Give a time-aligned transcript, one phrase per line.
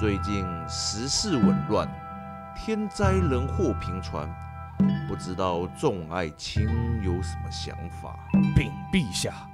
[0.00, 1.86] 最近时事紊乱，
[2.56, 4.26] 天灾人祸频传，
[5.06, 6.66] 不知道众爱卿
[7.04, 8.18] 有什么想法？
[8.56, 9.46] 禀陛下，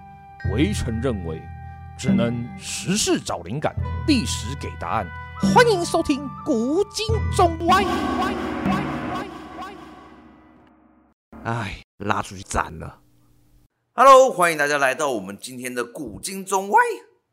[0.52, 1.42] 微臣认为，
[1.98, 3.74] 只能时事找灵感，
[4.06, 5.04] 历史给答案。
[5.52, 7.04] 欢迎收听《古今
[7.34, 7.82] 中外》。
[11.42, 13.00] 哎，拉出去斩了
[13.94, 16.78] ！Hello，欢迎大家来到我们今天的《古今中外》。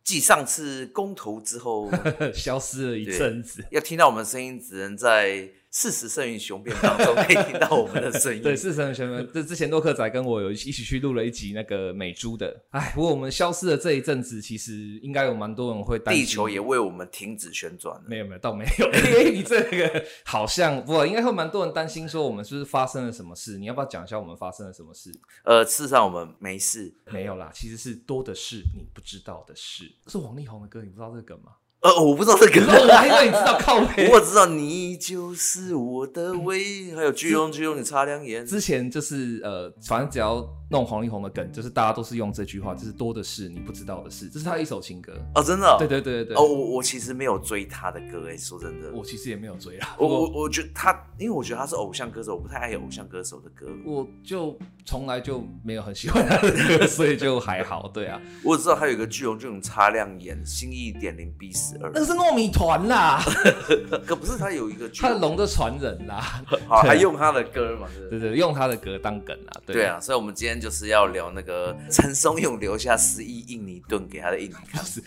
[0.04, 1.90] 继上次公投之后，
[2.36, 5.50] 消失了一阵子，要听到我们声音，只能在。
[5.74, 8.40] 事实胜于雄辩当中可以听到我们的声音。
[8.44, 9.28] 对，事实胜于雄辩。
[9.34, 12.56] 这之前洛克仔跟我有一起去录了一集那个美珠的。
[12.70, 16.24] 哎，不过我们消失的这一阵子，其实应该有蛮多人会担心。
[16.24, 18.00] 地球也为我们停止旋转。
[18.08, 18.86] 没有没有，倒没有。
[18.94, 23.58] 哎，你这个好像不，应该会蛮多人担心说我们是不是发生了什么事？
[23.58, 25.12] 你要不要讲一下我们发生了什么事？
[25.44, 29.92] 呃，事实上我们没事，没有啦，其实是多的是你不知道的事。
[30.06, 31.54] 是王力宏的歌，你不知道这个梗吗？
[31.84, 34.10] 呃，我不知道这个， 我还以为你知道靠背。
[34.10, 38.46] 我知道你就是我的唯一，还有巨龙巨龙，你擦亮眼。
[38.46, 44.30] 之前就是呃，反正只要弄黄力宏的梗，就是大家都是用这句话，就是多的是你不知道的事。
[44.30, 45.76] 这是他一首情歌哦，真的、哦。
[45.78, 46.38] 对对对对对。
[46.38, 49.96] 哦，我我其实没有追他的歌，哎，说真的，我其实也没有追啊。
[50.00, 53.68] 我我我觉得他，因为我觉得他是偶像歌手，我不太爱偶像歌手的歌。
[53.86, 57.92] 我就从来就没有很喜欢他的歌，所以就还好。
[57.94, 62.54] 对啊， 我只知道他有一个巨龙巨龙擦亮眼，新一点零 B 十二，那是糯米。
[62.54, 63.20] 团啦，
[64.06, 67.88] 可不是他有一个他龙的传人啦， 好还用他的歌嘛？
[68.12, 69.62] 对对，用他的歌当梗啊。
[69.66, 75.02] 对啊，所以我们今天就是要聊那个 陈松勇留下十亿印尼盾给他的印尼看，是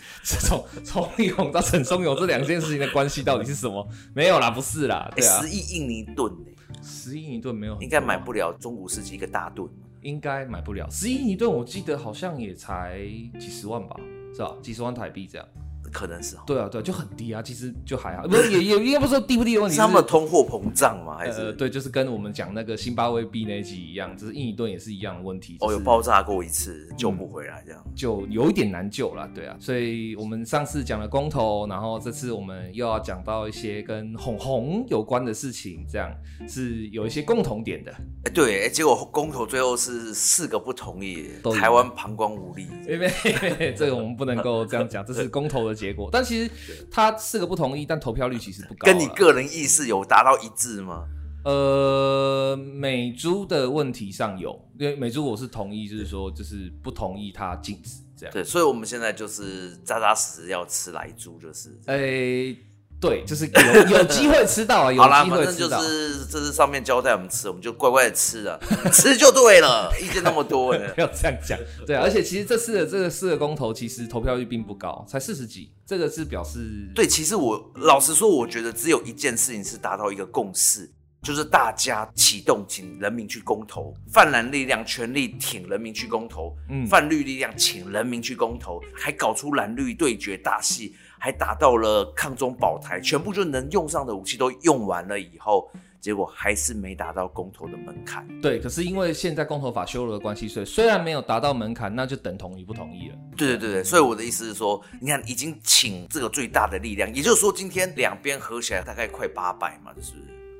[0.45, 3.87] 从从李勇到陈松勇这两件事情的关系到底是什么？
[4.13, 6.51] 没有啦，不是啦，对啊，十亿印尼盾呢？
[6.83, 9.69] 十亿印尼盾没有，应该买不了中古世纪一个大盾，
[10.01, 10.85] 应该买不了。
[10.91, 12.99] 十亿印尼盾我记得好像也才
[13.39, 13.95] 几十万吧，
[14.35, 14.53] 是吧？
[14.61, 15.47] 几十万台币这样。
[15.91, 21.17] 可能是对啊，对，就很低啊，其实就还好，不是也也应该不是说低不低的问题， 是他们通货膨胀吗？
[21.17, 25.57] 还是、呃、对，就是跟我们讲那个辛巴威币那一集一样，就是印尼盾也是一样的问题。
[25.59, 29.55] 就是、哦，有爆炸过一次，救不回来，这样、嗯、就有一点难救了，对啊。
[29.59, 36.11] 所以我们上次讲了公投，然后这次我们又要讲到一些跟哄红有关的事情，这样
[36.47, 37.91] 是有一些共同点的。
[38.25, 42.67] 哎，对，哎，结果公投最后是四个不同意，台湾旁观无力。
[42.87, 46.51] 因为这个我们不能够这样讲，这是公投的结果，但其实。
[46.89, 48.91] 他四个不同意，但投票率其实不高。
[48.91, 51.05] 跟你个人意识有达到一致吗？
[51.45, 58.33] 呃，美猪的问题上有，因为美猪我是同意，就是说就是不同意他禁止这样。
[58.33, 61.69] 对，所以我们现在就是扎扎实实要吃来猪，就是。
[61.85, 62.57] 诶、欸。
[62.99, 65.79] 对，就是有有 机会吃到啊，有机会吃到。
[65.79, 68.59] 就是这是上面交代我们吃，我们就乖乖的吃了，
[68.91, 69.91] 吃就对了。
[70.01, 71.57] 意见那么多呢， 不要这样讲。
[71.85, 75.71] 对啊，而且其实这次的这个四个公投，其实投票率并不高，才四十几。
[75.85, 77.07] 这个是表示对。
[77.07, 80.89] 其实我老实说，我觉得只有一件事情是达到一个共识，
[81.21, 83.93] 就是大家启动，请人民去公投。
[84.11, 90.95] 泛蓝力量全力挺人民去公投，嗯，泛绿力量请人民去公投，还搞出蓝绿对决大戏。
[91.19, 95.69] 还打到了抗中保台，全部就能用上的武器都用完了以后，
[95.99, 98.25] 结果还是没达到公投的门槛。
[98.41, 103.15] 对，可是因为现在公投法修了的关系，所以虽然没有达到门槛，那就等同于不同意了。
[103.35, 110.13] 对对对对，所以我的意思是说，你看已经请这个最大的力量，也就是说今天两边合起来大概快八百嘛，就是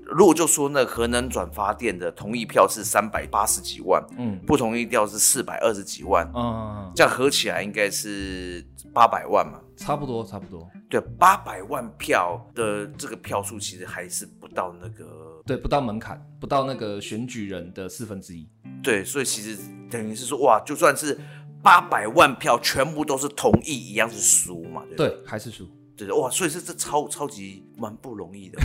[0.03, 9.59] 如果就说那核能转发电的同意票是三百八十几万，嗯，不同意票是四百二十几万，嗯，这样合起来应该是八百万嘛。
[9.77, 10.67] 差不多，差不多。
[10.89, 18.49] 对，八百万票的这个票数，其实还是不到那个，对，不到门槛，不到那个选举人的四分之一。
[18.83, 19.57] 对，所以其实
[19.89, 21.17] 等于是说，哇，就算是
[21.61, 24.83] 八百万票全部都是同意，一样是输嘛？
[24.97, 25.69] 对，对，还是输。
[25.95, 28.59] 对，哇，所以是这超超级蛮不容易的。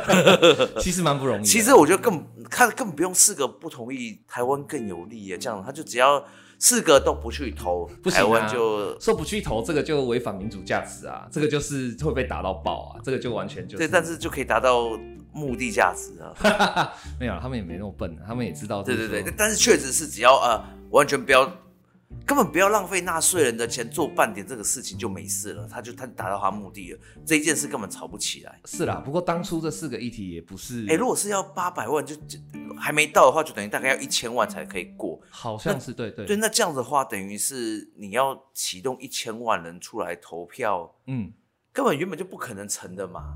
[0.80, 1.44] 其实蛮不容易。
[1.44, 5.36] 其实我觉得更，他根本不用四个不同意，台湾更有利耶。
[5.36, 6.24] 这样他就只要。
[6.60, 14.90] 四个都不去投，不行啊，台湾就说不去投，这个就违反民主价值啊，这个就是会被打到爆啊，这个就完全就是，对，但是就可以达到
[15.32, 16.92] 目的价值啊。
[17.18, 18.82] 没有，他们也没那么笨，他们也知道。
[18.82, 21.50] 对对对，但是确实是只要呃，完全不要。
[22.26, 28.60] 根本不要浪费纳税人的钱做半点这个事情就没事了，他就他达到他目的了，这一件事根本吵不起来。
[28.64, 32.38] 是啦，不过当初这四个议题也不是，哎、欸，如果是要八百万就，就
[32.76, 35.20] 还没到的话，就等于大概要一千万才可以过。
[35.30, 41.32] 好像是对对对，那这样子的话，等于是你要启动一千万人出来投票，嗯，
[41.72, 43.34] 根本原本就不可能成的嘛，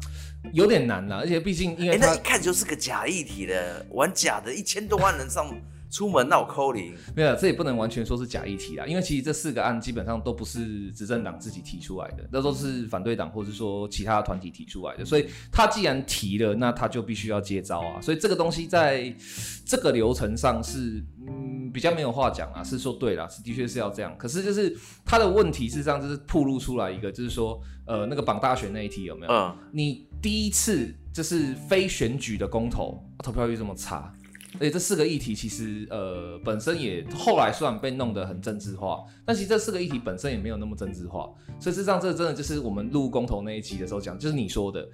[0.53, 5.53] 有点难啦，而且毕竟因为、欸、那一看就是个假议题的，玩假的，一千多万人上。
[5.95, 19.15] 出门闹扣零，没有，这也不能完全说是假议题啦，因为其实这四个案基本上都不是执政党自己提出来的，那都是反对党或者说其他团体提出来的，所以他既然提了，那他就必须要接招啊，所以这个东西在
[19.65, 29.33] 这个流程上是嗯比较没有话讲啊，是说对啦，是的确是要这样，可是就是他的问题事实上，就是曝露出来一个，就是说呃那个绑大选那一题有没有？
[29.33, 34.13] 嗯，你第一次就是非选举的公投，投票率这么差。
[34.55, 41.29] 而且这四个议题其实呃本身也后来虽然被弄得很政治化，但其实这四个议题本身也没有那么政治化。
[41.61, 44.89] 所以事实上，这真的就是我们录公投那一集的时候讲，就是你说的，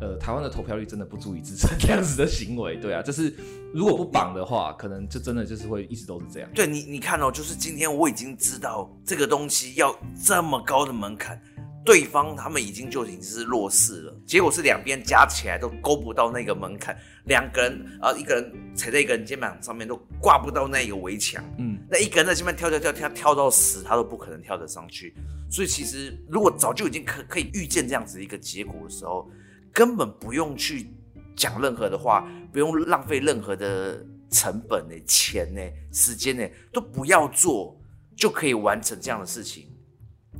[0.00, 2.76] 呃，台湾的投票率真的不足以支撑这样子的行为。
[2.76, 3.32] 对啊，就是
[3.72, 6.48] 如果不绑的话，可能就真的就是会一直都是这样。
[6.54, 11.40] 对你，你看哦，就是今天我已经知道这个东西要这么高的门槛。
[11.86, 25.14] 对方他们已经就已经是弱势了，结果是两边加起来都勾不到那个门槛，两个人啊，一个人踩在一个人肩膀上面都挂不到那个围墙，嗯，那一个人在前面跳跳跳跳跳到死，他都不可能跳得上去。
[25.48, 29.30] 所以其实如果早就已经可可以预见这样子一个结果的时候，
[29.72, 30.90] 根本不用去
[31.36, 35.60] 讲任何的话，不用浪费任何的成本呢、钱呢、
[35.92, 37.80] 时间呢，都不要做，
[38.16, 39.70] 就可以完成这样的事情。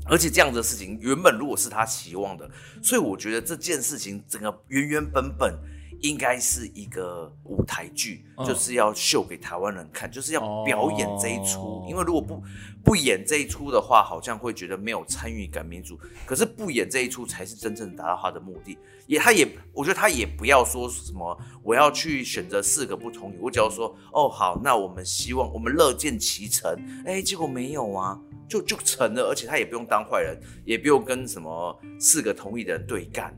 [0.08, 2.48] 而且这样的事情原本如果是他期望的，
[2.82, 5.58] 所以我觉得这件事情整个原原本本
[6.00, 11.60] 应该是一个舞台剧，嗯、就是要秀给台湾人看，就是要表演这一出。
[11.60, 12.42] 哦、因为如果不
[12.84, 15.98] 不演这一出的话，好像会觉得没有参与感、民主。
[16.24, 18.78] 可是不演这一出才是真正达到他的目的。
[19.06, 26.76] 也，他也，我觉得他也不要说什么我要去选择四个不同意，我只要说哦好，那我们希望我们乐见其成。
[27.04, 28.18] 哎，结果没有啊。
[28.48, 33.36] 就就成了，而且他也不用当坏人，也不用跟什么四个同意的人对干。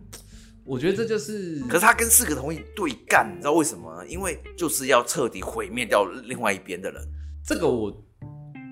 [0.68, 4.06] 我觉得这就是，可是他跟四个同意对干，你知道为什么呢？
[4.06, 7.02] 因为就是要彻底毁灭掉另外一边的人。
[7.42, 7.90] 这个我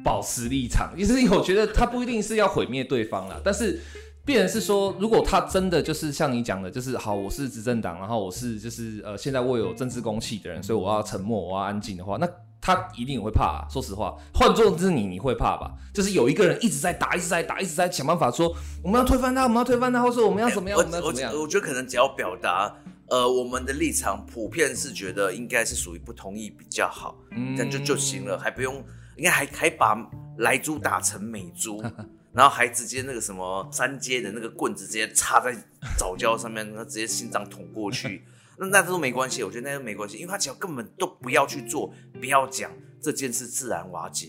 [0.04, 3.80] 保持立场，其实我觉得他不一定是要毁灭对方啦，但是
[4.26, 12.28] 变成是说，如果他真的就是像你讲的，就是好，我是执政党，然后我是就是呃，现在我有政治公器的人，所以我要沉默，我要安静的话，那。
[12.66, 15.70] 他一定也会怕啊，说实话，换做是你，你会怕吧？
[15.94, 18.52] 就是有一个人一直在打，一直在打，一直在想办法说
[18.82, 21.40] 我们要推翻他，我们要推翻他，或者说我们要怎么样，欸、我，我们要怎么样？
[21.40, 22.74] 我觉得可能只要表达，
[23.06, 28.84] 呃，我们的立场普遍是觉得应该是属于不同意比较好，嗯，这样就就行了，还不用，
[29.16, 29.96] 应该还还把
[30.38, 31.80] 莱猪打成美猪，
[32.34, 35.56] 然后还直接那个什么三阶的那个棍子直接插在
[35.96, 38.24] 早教上面，然后直接心脏捅过去。
[38.58, 42.70] 那那都没关系，我觉得那都没关系，因为他只要根本都不要去做，不要讲
[43.00, 44.28] 这件事，自然瓦解，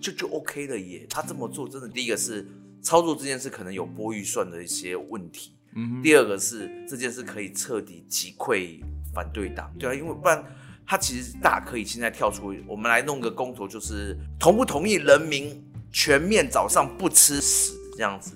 [0.00, 1.06] 就就 OK 了耶。
[1.08, 2.46] 他这么做，真的第一个是
[2.82, 8.80] 操作这件事可能有拨预算的一些问题，嗯，第二个是这件事可以彻底击溃
[9.14, 10.44] 反对党，对啊，因为不然
[10.86, 18.32] 他其实大可以现在跳出，我们来弄个公投，就是同不同意人民全面早上不吃屎这样子，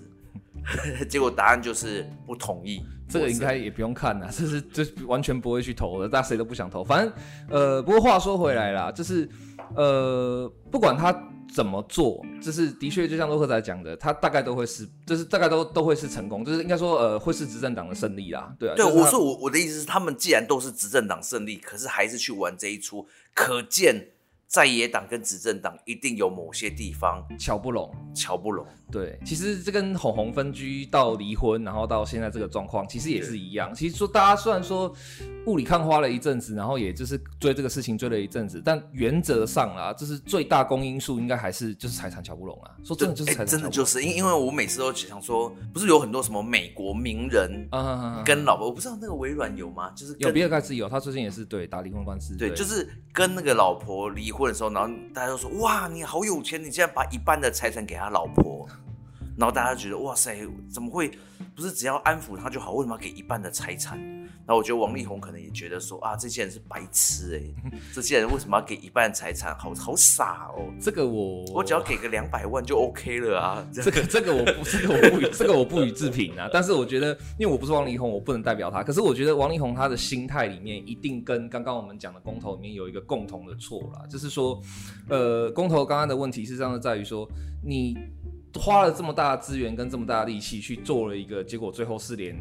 [1.08, 2.82] 结果答案就是不同意。
[3.08, 6.84] 这个应该也不用看 了，这是这完全不会去投的，大家谁都不想投。
[6.84, 7.12] 反正，
[7.48, 9.26] 呃，不过话说回来啦，就是，
[9.74, 11.10] 呃，不管他
[11.54, 18.54] 怎么做，就是的确就像洛克仔讲的，他大概都会是，就是大概都都会是成功，就是应该说，呃，会是执政党的胜利啦。
[18.58, 24.08] 对啊，对，我说我我的意思是，他们既然都是执政党胜利，可是还是去玩这一出，可见。
[24.48, 28.66] 在野党跟执政党一定有某些地方瞧不拢，瞧不拢。
[28.90, 33.74] 对，其实这跟红红分居到离婚，然后到现在这个状况，其实也是一样。
[33.74, 34.90] 其实说大家虽然说
[35.44, 42.72] 雾里看花了一阵子，然后也就是追这个事情追了一阵子，但原则上啊，就是最大公因数应该还是就是财产瞧不拢啊。
[42.82, 49.90] 说真的就是财产、欸、真的就是因因为我每次都想说，不是有很多什么美国名人啊跟老婆，我不知道那个微软有吗？
[49.90, 52.34] 就是有比尔盖茨有，他最近也是对打离婚官司。
[52.38, 58.64] 对，对就是跟那个老婆离婚的时候，然后大家都说哇，你好有钱，你竟然把一半的财产给他老婆。
[59.36, 61.10] 然后大家觉得哇塞，怎么会
[61.56, 62.70] 不是只要安抚他就好？
[62.74, 63.98] 为什么要给一半的财产？
[64.48, 69.54] 然后我觉得王力宏可能也觉得说啊，这些人是白痴哎、欸，这些人为什么要给一半的财产？
[69.58, 70.64] 好好傻哦。
[70.80, 73.68] 这个我我只要给个两百万就 OK 了啊。
[73.70, 76.48] 这个这个我不这个我不予这个我不予置评啊。
[76.50, 78.82] 但是我觉得，因为我不是王力宏，我不能代表他。
[78.82, 84.58] 可是我觉得王力宏他的心态里面一定跟刚刚我们讲的公投里面有一个共同的错啦，就是说，
[85.10, 87.28] 呃，公投刚刚的问题是这样的，在于说
[87.62, 87.98] 你。
[88.54, 92.34] 花了这么大的资源跟这么大的力气去做了一个，结果最后是连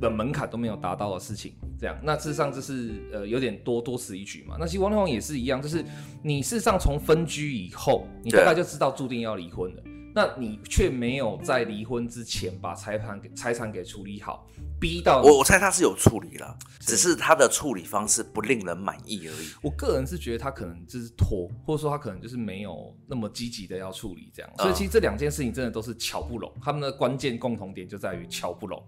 [0.00, 4.56] 的门槛都没有达到的事情，这样，那事实上这是呃有点多多此一举嘛。
[4.58, 5.84] 那其实王力宏也是一样，就是
[6.22, 9.82] 你事实上从分居以后，你大概就知道注定要离婚了。
[10.16, 14.46] 那你却没有在离婚之前把财产给财产给处理好，
[14.80, 19.48] 逼到我我猜他是有处理了，只是他的处理方式不令人满意而已。
[19.60, 24.48] 我个人是觉得他可能就是拖，或者说他可能就是没有那么积极的要处理这样。
[24.58, 28.80] 所以其实这两件事情真的都是巧不拢，他们的关键共同点就在于巧不拢。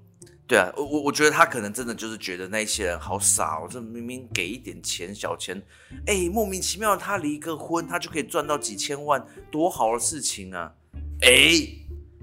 [0.48, 5.60] 对啊，我我我觉得他可能真的就是觉得那些人好傻哦，这明明给一点钱小钱，
[6.06, 10.72] 哎，莫名其妙他离个婚，他就可以赚到几千万，多好的事情啊！
[11.22, 11.50] 哎，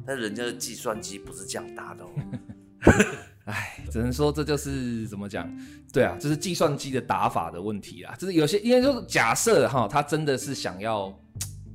[0.08, 2.10] 但人家的计算机不是这样打的哦。
[3.44, 5.46] 哎，只能说这就是怎么讲？
[5.92, 8.15] 对啊，这是计算机的打法的问题啊。
[8.15, 11.13] 就是有些，因为就是假设哈，他真的是想要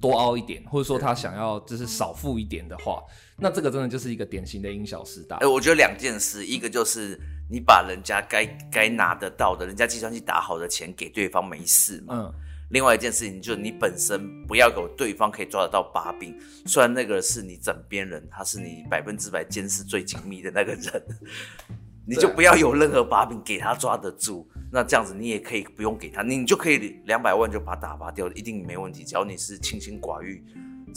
[0.01, 3.03] 多凹一点，或者说他想要就是少付一点的话。
[3.41, 5.37] 那这个真的就是一个典型的因小失大。
[5.37, 7.19] 哎、欸，我觉得两件事，一个就是
[7.49, 12.15] 你把人家该该拿得到的，人家计算机打好的钱给对方没事嘛。
[12.17, 12.35] 嗯。
[12.71, 21.03] 另外一件事情就是你本身不要有对方可以抓得到把柄，虽然那个是你枕边人，他是你百分之百监视最紧密的那个人，
[22.07, 24.47] 你就不要有任何把柄给他抓得住。
[24.71, 29.03] 那这样子你也可以不用给他，你就可以两百万就把他打发掉，一定没问题。
[29.03, 30.45] 只要你是清心寡欲。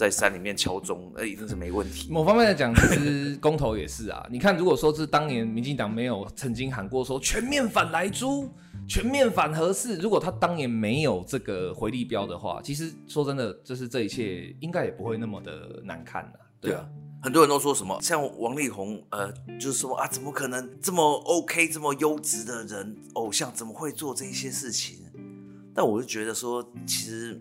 [0.02, 2.12] 在山里面敲钟，那一定是没问题。
[2.12, 4.26] 某方面来讲，其实公投也是啊。
[4.32, 8.50] 你看，如果说是当年民进党没有曾经喊过说全面反莱猪、
[8.88, 16.32] 全面反核四，如果他当年没有这个回力标的话，其实说真的，就是这一切应该也不会那么的难看了。
[16.60, 16.90] 对啊，对啊，
[17.22, 24.98] 很多人都说什么，像王力宏，呃，就是说啊，怎么可能这么 OK、这么优质的人偶像，怎么会做这些事情？
[25.76, 27.40] 但我就觉得说，其实。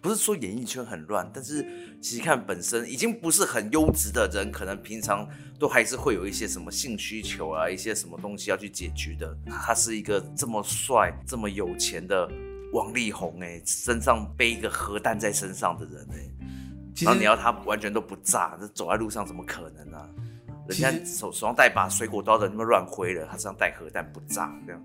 [0.00, 1.66] 不是说演艺圈很乱，但是
[2.00, 5.28] 其实看本身已经不是很优质的人，可能平常
[5.58, 9.36] 都还是会有一些什么性需求啊，一些什么东西要去解决的。
[9.46, 12.30] 他是一个这么帅、这么有钱的
[12.72, 16.30] 王力宏，哎，身上背一个核弹在身上的人，哎，
[17.02, 19.98] 然后你要他完全都不炸，这走在路上怎么可能呢？
[20.68, 24.82] 人家手手上带把水果刀的，那么乱挥了，他身上带核弹不炸这样。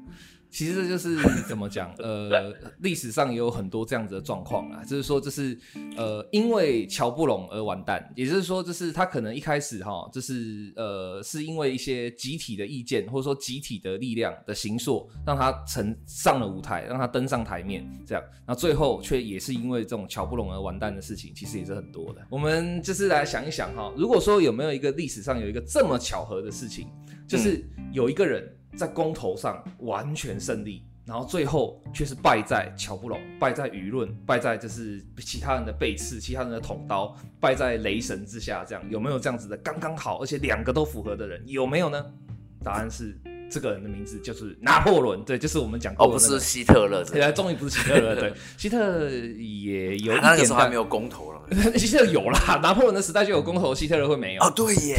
[0.53, 1.17] 其实就是
[1.47, 5.57] 怎么讲，呃，历史上也有很多这样子的状况啊，就是说，就是
[5.97, 22.21] 呃，因为乔不拢而完蛋，也就是说，就是他可能一开始哈，就是呃，是因为一些集体的意见或者说集体的力量的形塑，让他成上了舞台，让他登上台面，这样，那最后却也是因为这种乔不拢而完蛋的事情，其实也是很多的。
[22.29, 26.87] 我们就是来想一想哈，如果说有没有一个历史上有一个这么巧合的事情，
[27.27, 28.47] 就是有一个人。
[28.75, 42.05] 在公投上完全胜利，然后最后却是败在乔布隆，败在舆论，败在就是其他人的背刺，其他人的捅刀，败在雷神之下，这样有没有这样子的刚刚好，而且两个都符合的人，有没有呢？
[42.63, 43.17] 答案是。
[43.53, 46.05] 这个人的名字就是拿破仑，对，就是我们讲过。
[46.05, 50.21] 哦，不是希特勒，对，终于不是希特勒，对， 希特也有一点。
[50.21, 51.41] 那个时候还没有公投了。
[51.77, 54.41] 希特有啦，拿破仑的时代就有公投，希特勒会没有？
[54.41, 54.97] 哦，对耶，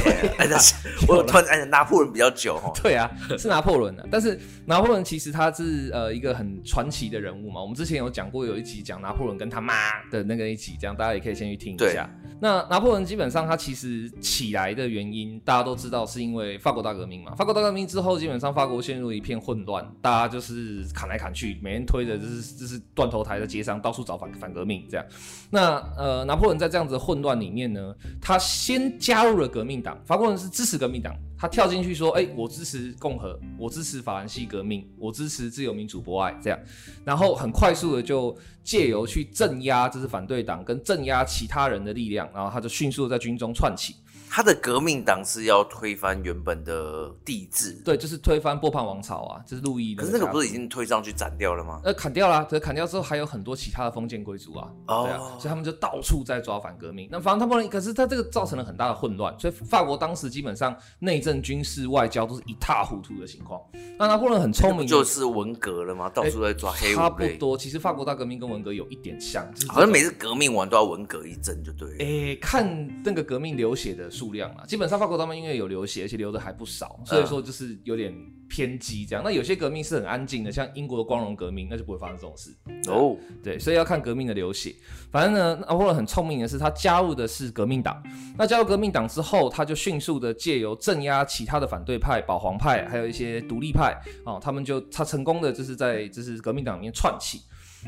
[1.08, 2.70] 我突然哎，拿破仑比较久哈。
[2.80, 7.60] 对啊，是拿破仑的，但是拿破仑其实他是呃一个很传奇的人物嘛。
[7.60, 9.74] 我们之前有讲过，有一集讲拿破仑跟他妈
[10.10, 12.08] 的那个一集，这样大家也可以先去听一下。
[12.40, 17.34] 那拿破仑基本上他其实起来的原因，大家都知道是因为法国大革命嘛。
[17.34, 25.06] 法国大革命之后，基本上法国陷入一片混乱，大家就是砍来砍去，每天推着就是就是断头台在街上到处找反反革命这样。
[25.50, 36.58] 那呃，拿破仑在这样子的混乱里面呢，他先加入了革命党，法国人是支持革命党，他跳进去说，哎、我支持共和，我支持法兰西革命，我支持自由民主博爱这样，
[37.04, 43.94] 然后很快速的就借由去镇压这是反对党跟镇压其他人的力量，然后他就迅速在军中窜起。
[44.34, 49.94] 他的革命党是要推翻原本的帝制，对，就是推翻波旁王朝啊，就是路易。
[49.94, 51.80] 可是那个不是已经推上去斩掉了吗？
[51.84, 57.08] 呃，砍掉了，对，砍掉之后还有很多其他的封建贵族啊，哦、对啊，所以他们就到处在抓反革命。
[57.12, 63.60] 那反正他们，可是他这个造成了很大的混乱，所以法国当时基本上内政、军事、外交都是一塌糊涂的情况。
[63.96, 66.10] 那拿破仑很聪明，就是文革了吗？
[66.10, 66.92] 到处在抓黑。
[66.92, 71.88] 差不多，其实法国大革命跟文革有一点像，就是、好像每次革命完都要文革一阵，就对。
[72.00, 74.94] 哎、欸，看那个革命流血的数量啊，基本上。
[74.94, 78.14] 法国他们因为有流血，而且流的还不少，所以说就是有点
[78.48, 79.22] 偏激这样。
[79.22, 82.56] 那有些革命是很安静的，像英国的光荣革命，那就不会发生这种事
[82.88, 83.16] 哦。
[83.42, 84.74] 对，所以要看革命的流血。
[85.10, 88.02] 反正呢，拿破仑很聪明的是，他加入的是革命党。
[88.38, 97.42] 那加入革命党之后，他就迅速的借由镇压其他的反对派、保皇派，还有一些独立派哦，他们就他成功的就是在就是革命党里面串起。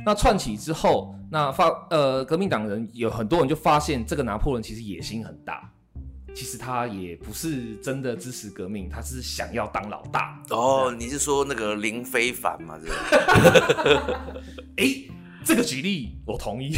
[0.05, 5.73] 那串起之后，那发呃革命党人有很多人就发现这个拿破仑其实野心很大。
[6.37, 10.39] 其实他也不是真的支持革命，他是想要当老大。
[10.51, 12.79] 哦，你是说那个林非凡吗？
[12.79, 14.21] 这个？
[14.77, 14.85] 哎，
[15.47, 16.75] 这个举例我同意。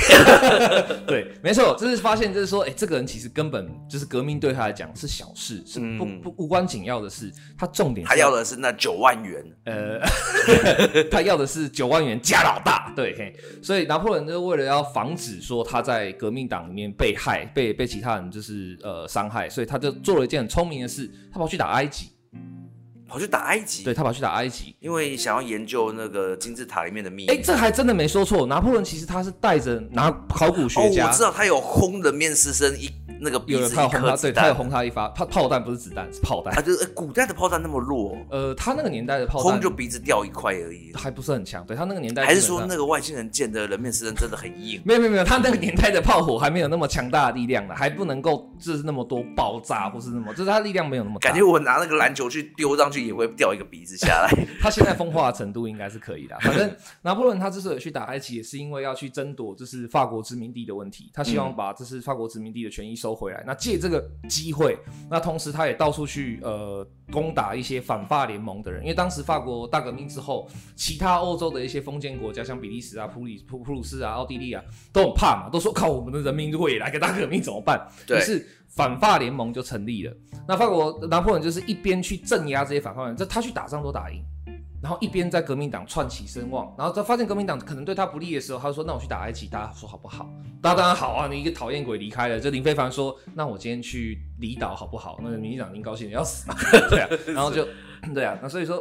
[1.08, 7.32] 对，没错，就是发现，就是说，哎、欸，这个人其实根本就是革命对他来讲是小事，是不不无关紧要的事。
[7.56, 9.42] 他重点，他要的是那九万元。
[9.64, 9.98] 呃，
[11.10, 12.92] 他要的是九万元加老大。
[12.94, 22.10] 对，嘿，所以拿破仑就为了要防止说他在革命党里面被害，被被其他人就是呃伤害，所以他就做了一件很聪明的事，他跑去打埃及。
[23.08, 27.32] 跑去打埃及，对，他跑去打埃及，因为想要研究那个金字塔里面的秘密。
[27.32, 28.46] 哎、欸，这还真的没说错。
[28.46, 32.90] 拿破仑其实他是带着拿考古学家，哦，我知道他有轰的面试生一。
[33.20, 44.80] 那个有人他有轰他，对他有轰他一发炮炮弹不是子弹是炮弹，啊就是古代的炮弹那么弱，呃他那个年代的炮弹轰就鼻子掉一块而已，还不是很强，对他那个年代还是说那个外星人建的人面狮身真的很硬？
[44.84, 51.30] 没有没有没有，他那个年代的炮火还没有那么强大的力量呢，还不能够就是那么多爆炸或是那么，就是他力量没有那么大。
[51.30, 54.30] 感觉我拿那个篮球去丢上去也会掉一个鼻子下来。
[54.60, 56.70] 他现在风化的程度应该是可以的，反正
[57.02, 63.88] 拿破仑他之所以去打埃及，也是因为要去争夺就是法国殖民地的问题，他希望把这是法国殖民地的权益收回来，那借这。
[63.88, 70.46] 这个机会，那同时他也到处去呃攻打一些反法联盟的人，因为当时法国大革命之后，
[70.76, 74.62] 其他欧洲的一些封建国家，像比利时啊、普里普普鲁士啊、奥地利啊，
[74.92, 77.80] 都很怕嘛，都说靠我们的人民如果也来个大革命怎么办？
[78.10, 80.14] 于是反法联盟就成立了。
[80.46, 84.22] 那法国拿破仑就是一边去镇压这些反法人，这他去打仗都打赢。
[84.80, 90.30] 然后一边在革命党串起声望，然后他发现革命党可能对他不利的时候，他就说：“那我去打埃及，大家说好不好？”
[90.62, 91.28] 大家当然好啊！
[91.28, 92.38] 你一个讨厌鬼离开了。
[92.38, 96.56] 这林非凡说：“那我今天去离岛好不好？”那个民进党已经高兴的要死嘛，
[96.90, 97.08] 对啊。
[97.34, 97.66] 然后就
[98.14, 98.80] 对啊，那所以说，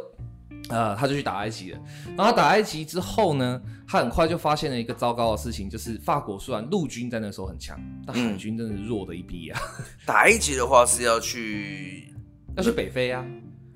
[0.68, 1.80] 呃，他就去打埃及了。
[2.16, 7.76] 然后他打埃及之后呢，他很快就发现了一个糟糕的事情，就是法国虽然陆军在那时候很强，
[8.06, 9.60] 但海军真的是弱的一逼啊。
[10.06, 12.14] 打埃及的话是要去
[12.56, 13.24] 要去北非啊。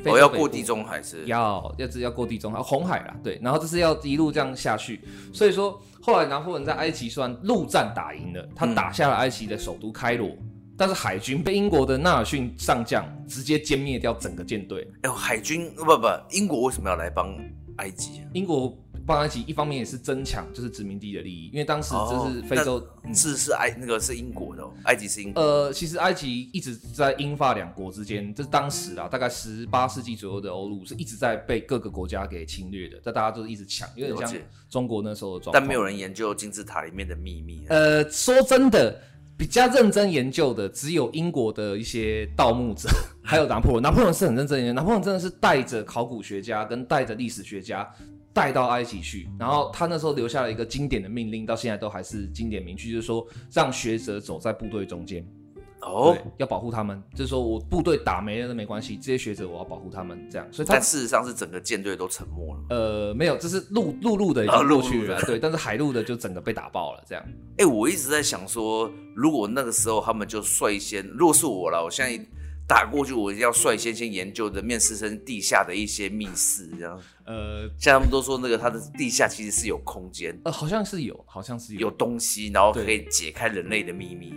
[0.04, 1.24] 我、哦、要过地中海是？
[1.26, 5.00] 要要是要过地中海，红海啦，对，然后就是要一路这样下去。
[5.32, 14.86] 所以说，后来拿破仑在埃及虽然陆战打赢了，他打下了埃及的首都开罗，嗯、但是海军被英国的纳尔逊上将直接歼灭掉整个舰队。
[15.02, 17.34] 哎呦，海军不不，英国为什么要来帮
[17.76, 18.24] 埃及、啊？
[18.32, 18.76] 英国。
[19.06, 25.42] 帮埃及一方面也是增强就是殖民地的利益，因为当时就是非洲、哦嗯、是是埃那个是英国的、哦，埃及是英国。
[25.42, 34.40] 呃，其实埃及一直在英法两国之间，这是当时啊，大概十八世纪左右的欧陆是一直在被各个国家给侵略的，但大家都是一直抢，有点像
[34.70, 35.54] 中国那时候的状况。
[35.54, 37.66] 但没有人研究金字塔里面的秘密。
[37.68, 39.00] 呃，说真的，
[39.36, 42.88] 比较认真研究的只有英国的一些盗墓者，
[43.24, 43.82] 还有拿破仑。
[43.82, 47.88] 拿破仑是很认真研究，拿破仑真的是带着考古学家跟带着历史学家。
[48.32, 55.22] 带到埃及去，然后他那时候留下了一个经典的命令，到现在都还是经典名句，就是说让学者走在部队中间，
[55.82, 60.46] 哦，要保护他们，就是说我部队打没了都没关系，这些学者我要保护他们，这样。
[60.50, 62.60] 所以他，但事实上是整个舰队都沉没了。
[62.70, 67.22] 呃，没有，这是陆陆路的已经过去了，啊、对，但是海陆的就整个被打爆了，这样。
[67.58, 72.24] 哎、欸，我一直在想说，如果那个时候他们就率先，如果是我了，我现在。
[72.72, 76.98] 打过去，我一定要率先先研究的面试生地下的一些密室，这样。
[77.26, 84.32] 呃，像他们都说那个他的地下其实是有空间，呃，好像是有，好像是有有东西，然后可以解开人类的秘密。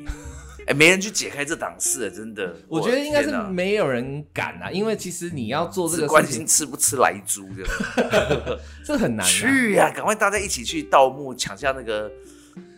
[0.68, 2.54] 哎、欸，没人去解开这档事，真的。
[2.68, 9.30] 我觉得应该是没有人敢啊，因为其实你要做这个关心吃不吃莱猪，这样， 这很难、啊。
[9.30, 12.12] 去呀、啊，赶快大家一起去盗墓，抢下那个。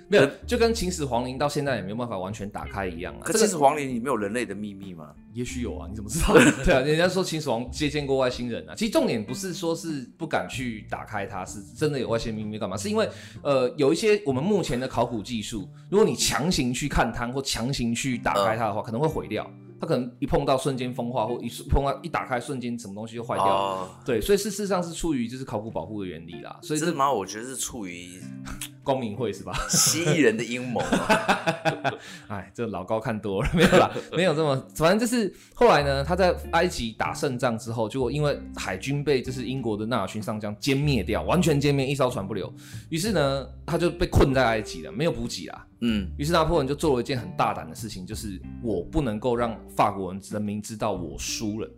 [0.09, 3.21] 没有，就跟秦始皇陵到现在也没有办法完全打开一样啊。
[3.23, 5.09] 可秦始皇陵里没有人类的秘密吗？
[5.33, 6.33] 也许有啊，你怎么知道？
[6.63, 8.73] 对啊，人家说秦始皇 接见过外星人啊。
[8.75, 12.77] 其实重点不是说是不敢去打开它，是真的有外星秘密干嘛？
[12.77, 13.07] 是因为
[13.43, 19.49] 呃有一些我们目前的考古技术，如果你强行去看它或强行去打开它的话，可能会毁掉。
[19.79, 23.53] 它可能一碰到瞬间风化，或一碰到一打开瞬间什么东西就坏掉了。
[23.53, 26.57] 哦、对，所以事实上是出于就是考古保护的原理啦。
[26.61, 28.19] 所以这妈，我觉得是出于
[28.83, 29.53] 光明会是吧？
[29.69, 30.81] 蜥蜴人的阴谋。
[32.27, 42.51] 哎，这老高看多了，没有啦，没有这么，反正就是后来呢，他在埃及打胜仗之后，结果因为海军被就是英国的纳尔逊上将歼灭掉，完全歼灭，一艘船不留，
[42.89, 45.65] 于是呢，他就被困在埃及了，没有补给啦。
[45.81, 51.69] 嗯，于是拿破仑就做了一件很大胆的事情，就是我不能够让法国人人民知道我输了。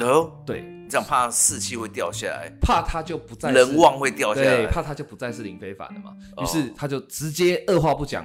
[0.00, 6.14] 哦，对，这样怕士气会掉下来，怕他就不再人望会掉下来，对，怕他就不再是林非凡了嘛。
[6.42, 8.24] 于是他就直接二话不讲，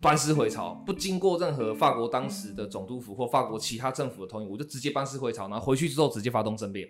[0.00, 6.86] 班师回朝，不经过任何法国当时的总督府或法国其他政府的同意，我就直接班师回朝，然后回去之后直接发动政变。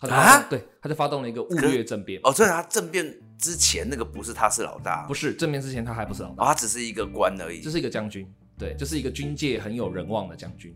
[0.00, 2.20] 啊，对，他就发动了一个雾月政变。
[2.22, 3.04] 哦，所以他政变
[3.38, 10.74] 之前那个不是他是老大，不是政变之前他还不是老大，哦，他只是一个官而已，这是一个将军，对，这是一个军界很有人望的将军。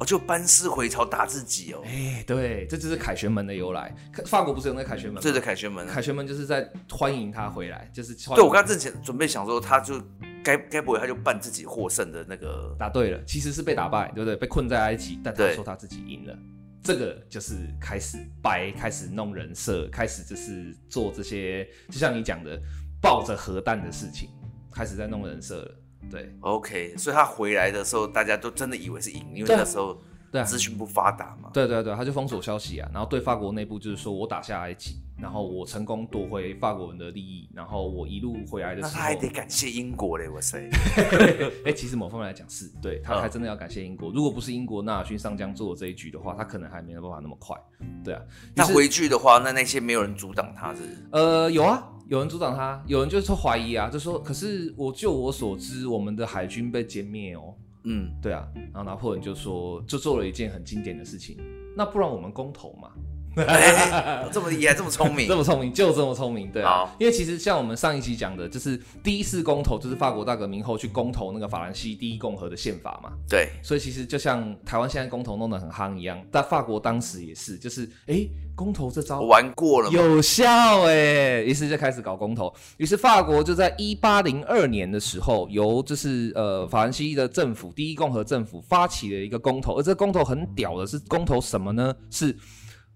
[0.00, 1.82] 哦，就班师回朝打自己哦。
[1.84, 3.92] 哎，对，这就是凯旋门的由来。
[4.26, 5.20] 法国不是有那个凯旋门吗？
[5.20, 5.86] 对对，凯旋门。
[5.88, 10.00] 凯旋门就是在欢迎他回来，就是对我刚刚正前准备想说，他就
[10.44, 12.76] 该该不会他就扮自己获胜的那个？
[12.78, 14.36] 答对了，其实是被打败，对不对？
[14.36, 16.38] 被困在埃及，但他说他自己赢了。
[16.82, 22.60] 这个就是开始掰，开始弄人设，开始就是做这些，就像你讲的，
[23.00, 24.30] 抱着核弹的事情，
[24.72, 25.74] 开始在弄人设了。
[26.10, 31.50] 对，OK，所以他回来的时候，大家都真的以为是赢，因为那时候对资讯不发达嘛。
[31.52, 40.68] 对对对，他就封锁消息啊，然后对法国内部就是说我打下埃及，然后我成功夺回法国人的利益，然后我一路回来的时候，那他还得感谢英国嘞，哇塞！
[41.66, 44.10] 哎，其实某方面来讲是对，他还真的要感谢英国。
[44.12, 47.56] 如果不是英国纳尔逊上将做这一局的话，他可能还没有办法那么快。
[48.04, 48.22] 对啊，
[48.54, 50.82] 那回去的话，那那些没有人阻挡他是？
[51.12, 51.92] 呃，有啊。
[52.08, 57.54] 有人阻挡他，有人就是说怀疑啊，就说，可是我就我所知，我们的海军被歼灭哦。
[57.84, 61.36] 嗯，对啊，然后拿破仑就说，就做了一件很经典的事情，
[61.76, 62.92] 那不然我们公投嘛。
[63.36, 66.62] 欸、 这么厉害，这么聪明， 这么聪明，就这么聪明，对
[66.98, 73.10] 因为其实像我们上一期讲的，就是第一次公投，就是法国大革命后去公投那个法兰西第一共和的宪法嘛。
[73.28, 73.50] 对。
[73.62, 82.52] 所以其实就像台湾现在公投弄得很夯一样，但法国当时也是，就是哎、欸，公投这招玩过了，有效哎、欸，于是就开始搞公投。
[82.78, 91.94] 于是法国就在一八零二年的时候，由就是呃法兰西的政府第一共和政府发起了一个公投，而这个公投很屌的是公投什么呢？
[92.10, 92.36] 是。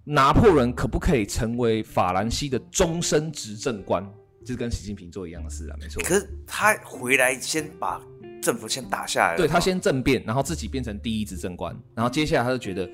[0.05, 4.05] 拿破仑可不可以成为法兰西的终身执政官？
[4.45, 6.03] 就是跟习近平做一样的事啊，没错。
[6.03, 8.03] 可是他回来先把
[8.43, 12.91] 政府先打下来，对，他先政变，然后自己变成第一执政官，然后接下来他就觉得，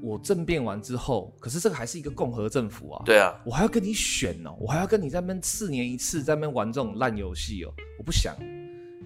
[0.00, 8.36] 我政变完之后，可是这个还是一个共和政府啊，对啊，我还要跟你选哦，我还要跟你在那边四年一次在那边玩这种烂游戏哦，我不想。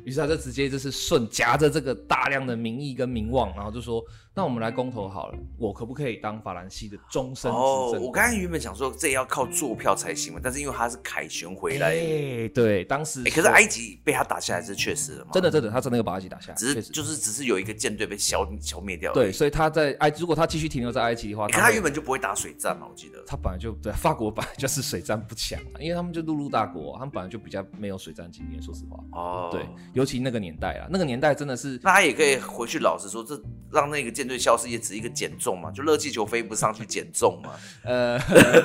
[0.04, 4.04] 于是他就直接就是顺夹着这个大量的民意跟民望，然后就说。
[4.36, 7.56] 那我们来公投好了，我可不可以当法兰西的终身执政？
[7.56, 15.30] 哦，我刚才原本想说这要靠坐票才行嘛，但是因为他是凯旋回来，欸，对，当时，欸，可是埃及被他打下来是确实的嘛？
[15.32, 19.10] 真的，真的，他真的有把埃及打下来，只是就是只是有一个舰队被消消灭掉。
[19.14, 23.24] 对，所以他在埃，如果他继续停留在埃及的话，他，他原本就不会打水战嘛，我记得。
[23.26, 29.02] 他本来就对法国本来就是水战不强，因为他们就陆路大国，他们本来就比较没有水战经验，说实话。
[29.18, 33.40] 哦，对，尤其那个年代啊，那个年代真的是，那他也可以回去老实说，这
[33.72, 35.06] 让那个舰队消失也只是一个。
[35.16, 37.52] 减重嘛，就热气球飞不上去减重嘛。
[37.82, 38.18] 呃，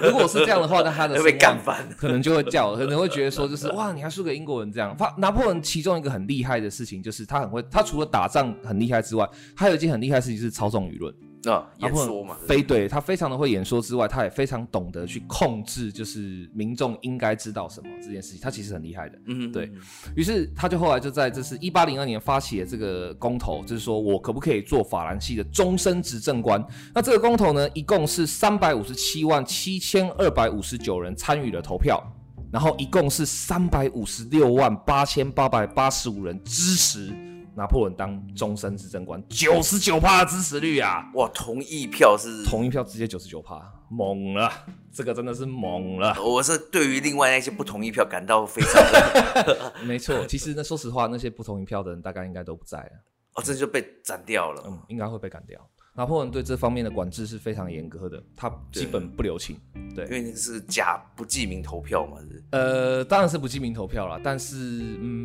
[0.04, 4.94] 如果是这样的话，那他的 会被干翻，可能就会叫，可能会觉得说，就是 哇，你还输给英国人这样。
[4.98, 11.14] 法拿破仑其中一个很厉害的事情，就是他很会，他除了打仗很厉害之外，还有一件很厉害的事情是操纵舆论。
[11.50, 19.18] 啊，演说嘛，非对他非常的会演说之外，他也非常懂得去控制，就是民众应该知道什么这件事情，他其实很厉害的。
[19.26, 19.72] 嗯，对
[20.16, 26.64] 于是，他就后来就在这是一八零二年发起了这个公投，就是说我可不可以做法兰西的终身执政官？
[26.94, 32.02] 那这个公投呢，一共是三百五十七万七千二百五十九人参与了投票，
[32.52, 37.31] 然后一共是三百五十六万八千八百八十五人支持。
[37.56, 41.12] 拿破仑当终身执政官，九十九趴的支持率啊！
[41.16, 44.50] 哇，同意票是同意票直接九十九趴，猛了！
[44.92, 46.16] 这个真的是猛了。
[46.22, 49.74] 我是对于另外那些不同意票感到非常的。
[49.86, 52.92] 没错，其实那，说实话，那些不同意票的人大概应该都不在了。
[53.36, 54.64] 哦，这就被斩掉了。
[54.68, 55.60] 嗯，应该会被赶掉。
[55.94, 59.58] 拿破仑对这方面的管制是非常严格的，他基本不留情。
[59.94, 62.42] 对，对因为那是假不记名投票嘛，是。
[62.52, 64.56] 呃，当然是不记名投票了，但是
[65.02, 65.21] 嗯，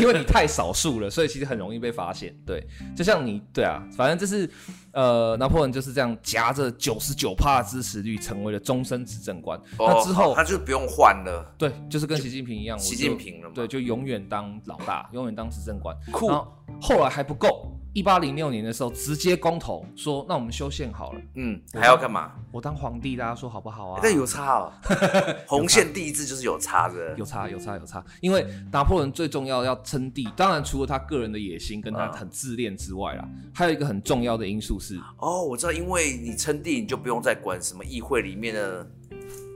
[0.00, 2.34] 因为你太少数了，所以其实很容易被发现。
[2.46, 4.48] 对，就像你，对啊，反正就是
[4.92, 9.58] 呃，拿破仑就是这样夹着九十九趴的支持率，成为了终身执政官。
[9.78, 11.54] 哦、那之后他就不用换了。
[11.58, 13.52] 对，就是跟习近平一样，习近平了嘛。
[13.54, 15.96] 对，就永远当老大，永远当执政官。
[16.12, 16.28] 酷。
[16.28, 17.72] 然后后来还不够。
[17.92, 21.20] 一八零六年的时候，直接公投说，那我们修宪好了。
[21.34, 22.32] 嗯，还要干嘛？
[22.52, 24.00] 我当皇帝，大家说好不好啊？
[24.02, 24.72] 但有差哦。
[25.46, 28.04] 红线第一字就是有差的，有差有差有差。
[28.20, 38.86] 因为拿破仑最重要要称帝，当然除了他个人的野心跟他很自恋之外啦，还有一个很重要的因素是，哦，我知道，因为你称帝，你就不用再管什么议会里面的。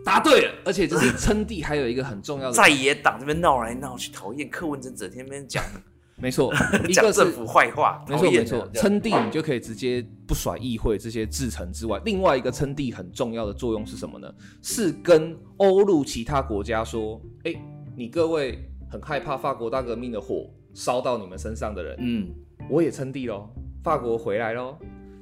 [0.04, 5.64] 答对了，而且就是称帝还有一个很重要的，在野党这边闹来闹去，讨厌柯文哲整天那边讲。
[6.16, 6.53] 没错，
[6.88, 8.68] 一个政府坏话，没错没错。
[8.74, 14.33] 称帝你就可以直接不甩议会这些制程之外，另外一个称帝很重要的作用是什么呢？
[14.62, 17.55] 是跟欧陆其他国家说，哎，
[17.96, 18.59] 你各位
[18.90, 22.31] 很害怕法国大革命的火烧到你们身上的人，嗯，
[22.70, 23.48] 我也称帝喽，
[23.83, 24.77] 法国回来喽。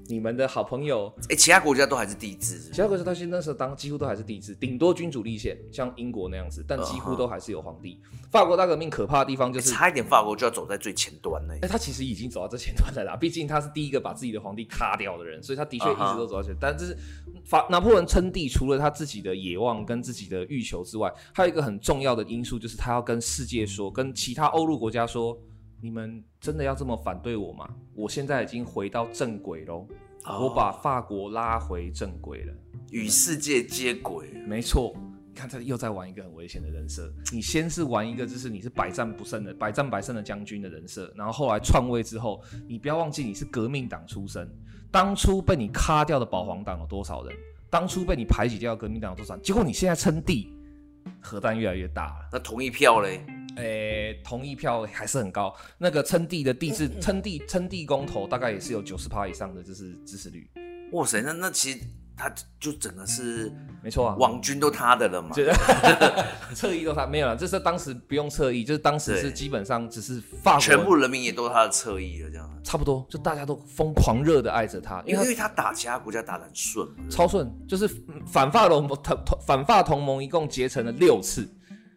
[0.09, 7.95] 你们的好朋友，哎、欸，其他国家都还是帝制，其他国家到现在那时候当几乎都还是帝制，顶多君主立宪，像英国那样子，但几乎都还是有皇帝。
[7.95, 8.31] Uh -huh.
[8.31, 11.55] 法国大革命可怕的地方就是、欸、差一点，法国就要走在最前端了。
[11.55, 16.53] 哎、欸，他其实已经走到最前端了啦，毕竟他是第一个把自己的皇帝咔掉的人，所以他的确一直都走到前。
[16.53, 16.61] Uh -huh.
[16.61, 16.97] 但这是
[17.45, 25.39] 法拿破仑称帝，除了他自己的野望跟自己的欲求之外，还有一个很重要的因素，就是他要跟世界说，跟其他欧陆国家说。
[25.85, 27.69] 你们真的要这么反对我吗？
[27.93, 29.85] 我现在已经回到正轨喽
[30.27, 30.43] ，oh.
[30.45, 32.55] 我把法国拉回正轨了，
[32.93, 34.31] 与世界接轨。
[34.47, 34.95] 没错，
[35.27, 37.13] 你看他又在玩一个很危险的人设。
[37.33, 44.49] 你先是玩一个就是你是百战不胜的百战百胜的将军的人设，然后后来篡位之后，你不要忘记你是革命党出身，
[44.89, 47.37] 当初被你咔掉的保皇党有多少人？
[47.69, 49.43] 当初被你排挤掉的革命党有多少人？
[49.43, 50.53] 结果你现在称帝，
[51.21, 52.29] 核弹越来越大了。
[52.31, 53.27] 那同一票嘞？
[53.57, 55.55] 诶、欸，同意票还是很高。
[55.79, 60.49] 那个称帝的帝制，称帝称帝公投大概也是有九十趴以上的，就是支持率。
[60.93, 61.81] 哇塞，那那其实
[62.17, 65.31] 他就整个是没错啊，网军都他的了嘛，
[66.55, 67.37] 侧翼都他没有了。
[67.37, 77.89] 这是当时不用侧翼，就是当时是基本上只是法国全部人民也都他的侧翼了，这样差不多，就大家都疯狂热的爱着他，因为因为他打其他国家打得很顺，超顺，就是
[78.27, 81.49] 反法同同反法同盟一共结成了六次。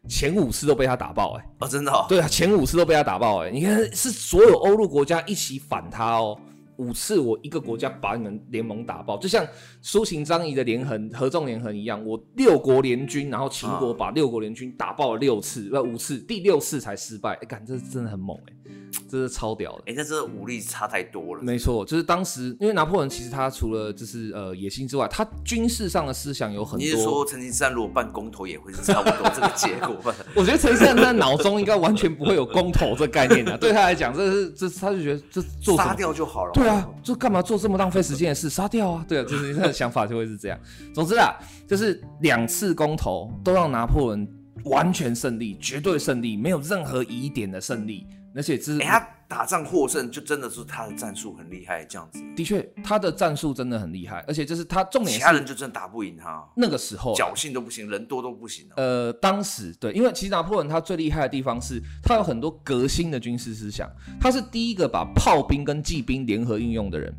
[0.07, 6.37] 前五次都被他打爆，欸，哎，哦，真的，哦，对啊，前五次都被他打爆，欸，哎，你看是所有欧陆国家一起反他哦，
[6.77, 9.45] 五次我一个国家把你们联盟打爆，就像
[9.81, 18.64] 苏秦张仪的连横合纵连横一样，我六国联军，然后秦国把六国联军打爆了六次，不，五次，第六次才失败，哎，干，这是真的很猛，欸，哎。
[19.09, 21.41] 这是超屌的，哎、欸，那这个武力差太多了。
[21.43, 26.85] 没错，就是当时，因为拿破仑其实他除了就是呃野心之外，他军事上的思想有很多。
[26.85, 30.15] 你是说成吉思汗如果办公投也会是差不多这个结果吧？
[30.35, 36.51] 我觉得成吉思汗在脑中应该完全不会有公投这概念的，对他来讲，这是这他就觉得这做杀掉就好了。
[36.53, 38.49] 对啊，就干嘛做这么浪费时间的事？
[38.49, 39.05] 杀掉啊！
[39.07, 40.59] 对啊，就是他的想法就会是这样。
[40.93, 41.35] 总之啊，
[41.67, 44.27] 就是两次公投都让拿破仑
[44.65, 48.07] 完全胜利，绝对胜利，没有任何疑点的胜利。
[48.35, 52.21] 而且这是、欸、他打仗获胜，就真的是他的战术很厉害，这样子。
[52.35, 56.45] 的确，他的战术真的很厉害，而且就是他重点是，其他人就真的打不赢他。
[56.55, 58.73] 那个时候、啊，侥幸都不行，人多都不行、啊。
[58.75, 63.89] 呃，当时对，因为其实拿破仑他最厉害的地方是，他有很多革新的军事思想。
[64.19, 67.13] 他是第一个把炮兵跟骑兵联合运用的人，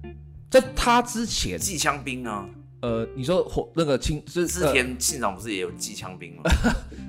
[0.50, 2.46] 在他之前，骑枪兵啊。
[2.82, 6.42] 呃，你说火那个青是织田信长不是也有机枪兵吗？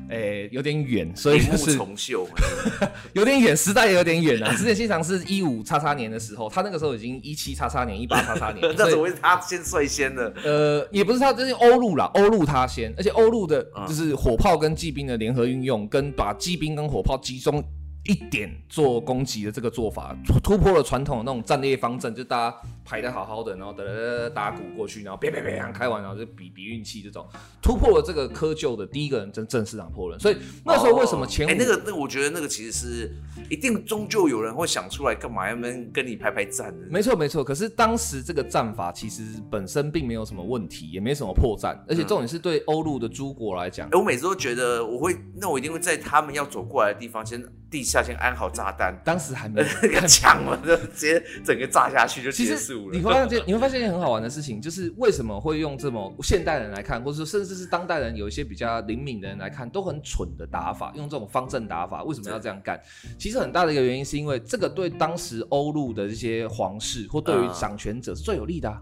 [0.10, 2.26] 哎、欸，有点远，所以是重秀，
[3.14, 4.56] 有点远，时代也有点远啊。
[4.56, 10.34] 之前信长是一五叉叉年的时候，他那个时候已经一七叉叉年、一八叉叉年， 那怎么会是他先率先的？
[10.44, 17.62] 呃，也不是他，就是欧陆啦，欧陆他先，而且欧陆的就是火炮跟骑兵的联合运用，跟把骑兵跟火炮集中。
[18.08, 27.28] 一点做攻击的这个做法，突破了传统的那种战略方阵，就大家排的好好的，然后哒哒哒打鼓过去，然后别别别开完，然后就比比运气这种，
[27.62, 30.18] 突破了这个窠臼的第一个人，正正是拿破仑。
[30.20, 33.14] 所以那时候为什么前那个那个，我觉得那个其实是
[33.50, 36.88] 一定终究有人会想出来，干嘛要跟跟你排排战的？
[36.90, 37.44] 没错没错。
[37.44, 47.44] 可是当时这个战法其实本身并没有什么问题，也没什么破绽，而且重点是对欧陆的诸国来讲、嗯欸，我每次都觉得我会，那我一定会在他们要走过来的地方先。
[47.70, 52.98] 地下先安好炸弹， 当时还没有那个枪嘛，就直接整个炸下去就结束了。
[52.98, 62.80] 你会发现，你会发现一件很好玩的事情，就是为什么会用这么现代人来看，或者说甚至是当代人有一些比较灵敏的人来看，都很蠢的打法，用这种方阵打法，为什么要这样干？
[63.18, 68.82] 其实很大的一个原因是因为这个对当时欧陆的这些皇室或对于掌权者是最有利的啊，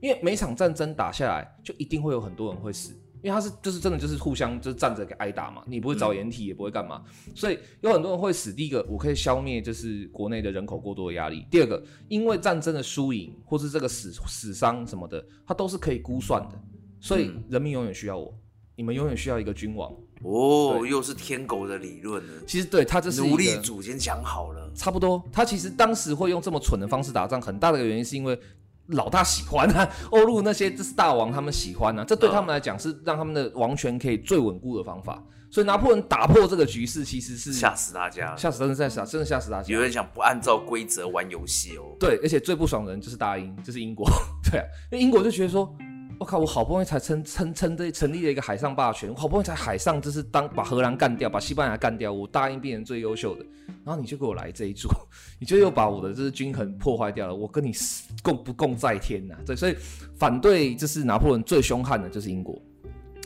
[0.00, 2.94] 因为每场战争打下来，就一定会有很多人会死。
[3.22, 7.02] 因为他是就是真的就是互相就是站着给挨打嘛，你不会找掩体也不会干嘛，
[7.34, 8.52] 所以有很多人会死。
[8.52, 16.60] 第一个，我可以消灭就是国内的人口过多的压力；第二个，因为战争的输赢或是这个死死伤什么的，它都是可以估算的，
[17.00, 18.34] 所以人民永远需要我，
[18.74, 19.94] 你们永远需要一个君王。
[20.24, 22.32] 哦，又是天狗的理论了。
[22.46, 25.22] 其实对他这是奴隶主先讲好了，差不多。
[25.32, 28.36] 他其实当时会用这么蠢的方式打仗，很大的一个原因是因为。
[28.88, 35.22] 老大喜欢啊，欧陆那些这是大王，他们喜欢啊，这对他们来讲是让他们的王权可以最稳固的方法。
[35.50, 39.72] 所以拿破仑打破这个局势，其实是吓死大家，吓死真的吓死，真的吓死大家。
[39.72, 41.94] 有人想不按照规则玩游戏哦。
[42.00, 44.08] 对，而且最不爽的人就是大英，就是英国。
[44.50, 45.70] 对啊，因为英国就觉得说。
[46.22, 46.38] 我靠！
[46.38, 53.44] 我好不容易才成成成的成立了一个海上霸权，我好不容易才海上就是当把荷兰干掉，把西班牙干掉，我大英变成最优秀的，
[53.84, 54.88] 然后你就给我来这一桌，
[55.40, 57.72] 你就又把我的这是均衡破坏掉了，我跟你
[58.22, 59.74] 共不共在天呐、对，所以
[60.16, 62.56] 反对就是拿破仑最凶悍的就是英国，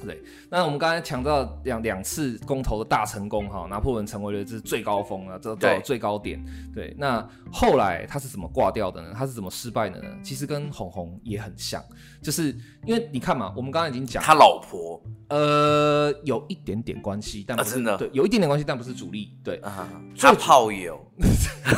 [0.02, 0.22] 对，
[0.57, 6.42] 那我们刚才强调两两次公投的大成功哈，拿破仑成为了这最高峰啊，这最高点。
[6.75, 9.12] 对，那后来他是怎么挂掉的呢？
[9.14, 10.09] 他是怎么失败的呢？
[10.23, 11.85] 其实跟红红也很像，
[12.23, 19.37] 就是因为你看嘛，我们刚刚已经讲他老婆，呃，有一点点关系，但不是、啊、真的对，有一点点关系，但不是主力。
[19.45, 19.87] 对，啊、
[20.19, 20.99] 他炮友，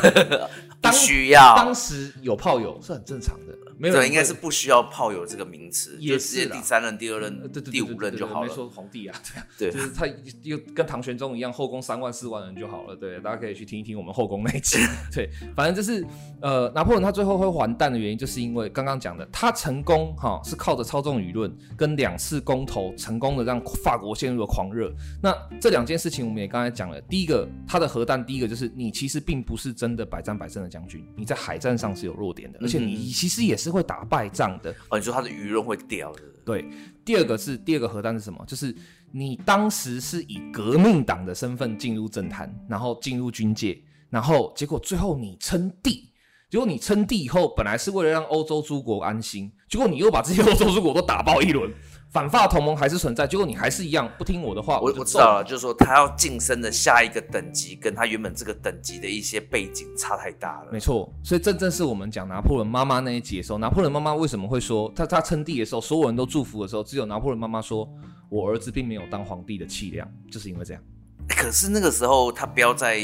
[0.79, 3.53] 当需要当时有炮友是很正常的。
[3.81, 8.47] 没有，对，应该是不需要炮友这个名词，也是第三任、第二任、对对对第五任就好了。
[8.47, 9.21] 没说皇帝啊，
[9.57, 10.07] 对就是他
[10.43, 12.95] 又跟唐玄宗一样，后宫三万四万人就好了。
[12.95, 14.77] 对，大家可以去听一听我们后宫那一集。
[15.13, 16.05] 对，反正就是
[16.41, 24.93] 呃，拿破仑他最后会完蛋的原因，就是因为刚刚讲的，他成功哈是靠着操纵舆论跟两次公投成功的让法国陷入了狂热。
[25.23, 34.49] 那这两件事情我们也刚才讲了，第一个他的核弹，第一个就是你其实并不是真的百战百胜的将军，你在海战上是有弱点的，而且你其实也是会打败仗。
[34.61, 36.21] 的哦，你说他的舆论会掉的？
[36.43, 36.65] 对，
[37.09, 38.45] 第二个是第二个核弹是什么？
[38.45, 38.71] 就是
[39.11, 43.75] 你当时是以革命党的身份进入政坛，然后进入军界，
[44.11, 46.11] 然后结果最后你称帝，
[46.51, 51.73] 结果你称帝以后，本来是为了让欧洲诸国安心，结果你又把这些欧洲诸国都打爆一轮。
[52.11, 54.79] 反法同盟还是存在，结果你还是一样不听我的话。
[54.79, 60.71] 我我知道了，就是说他要晋升的下一个等级，跟他原本这个等级的一些背景差太大了。
[60.71, 67.87] 没错，所以这正是我们讲拿破仑妈妈那一集的时候，拿破仑妈妈为什么会说他他称帝的时候，所有人都祝福的时候，只有拿破仑妈妈说，
[68.27, 70.81] 我儿子并没有当皇帝的气量，就是因为这样。
[71.27, 72.99] 可是那个时候他不要在，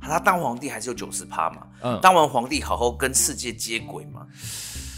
[0.00, 4.24] 他当皇帝还是有九十趴嘛，嗯，当完皇帝好好跟世界接轨嘛。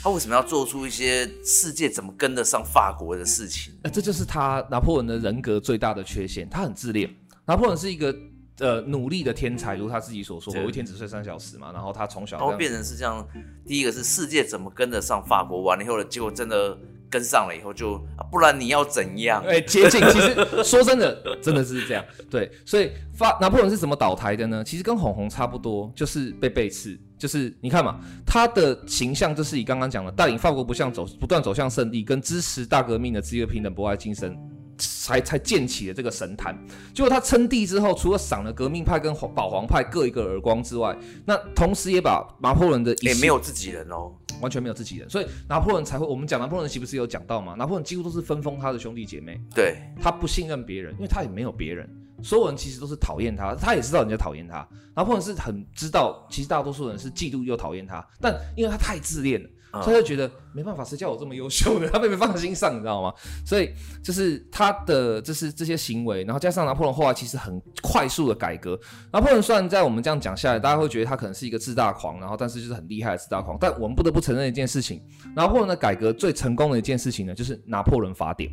[0.02, 3.74] 他为什么要做出一些世界怎么跟得上法国的事情？
[3.82, 6.48] 呃，这就是他拿破仑的人格最大的缺陷。
[6.48, 7.08] 他很自恋。
[7.44, 8.14] 拿破仑是一个
[8.60, 11.70] 呃努力的天才，如他自己所说，我一天只睡三小时嘛。
[11.72, 13.26] 然后他从小然后变成是这样。
[13.66, 15.62] 第一个是世界怎么跟得上法国？
[15.62, 16.78] 完了以后呢，结果真的
[17.10, 19.44] 跟上了以后就，啊、不然你要怎样？
[19.44, 20.00] 哎、欸，接近。
[20.08, 22.02] 其实说真的，真的是这样。
[22.30, 24.64] 对，所以法拿破仑是怎么倒台的呢？
[24.64, 26.98] 其实跟红红差不多，就是被背刺。
[27.20, 34.35] 就是你看嘛，他的形象就是以刚刚讲的带领法国不向走不断走向胜利，跟支持大革命的自由平等博爱精神，
[34.78, 36.59] 才才建起了这个神坛。
[36.94, 47.54] 结果他称帝之后，除了赏了革命派跟保皇派各一个耳光之外，那同时也把拿破仑的也没有自己人哦，完全没有自己人，所以拿破仑才会我们讲拿破仑岂不是有讲到吗？
[47.59, 51.87] 拿破仑几乎都是分封他的兄弟姐妹，对，他不信任别人，因为他也没有别人。
[52.22, 61.88] 所有人其实都是讨厌他，他也知道人家讨厌他，然后或者是很知道，其实大多数人是嫉妒又讨厌他，但因为他太自恋了，嗯、所以他就觉得没办法，谁叫我这么优秀呢？
[61.92, 63.12] 他被没放在心上，你知道吗？
[63.44, 63.70] 所以
[64.02, 68.78] 就是他的就是这些行为，然后加上拿破仑后来其实很快速的改革。
[69.12, 75.00] 拿破仑虽然在我们这样讲下来，大家会觉得他可能是一个自大狂，然后但是就是很厉害的自大狂，但我们不得不承认一件事情，
[75.35, 78.50] 拿破仑的改革最成功的一件事情呢，就是拿破仑法典。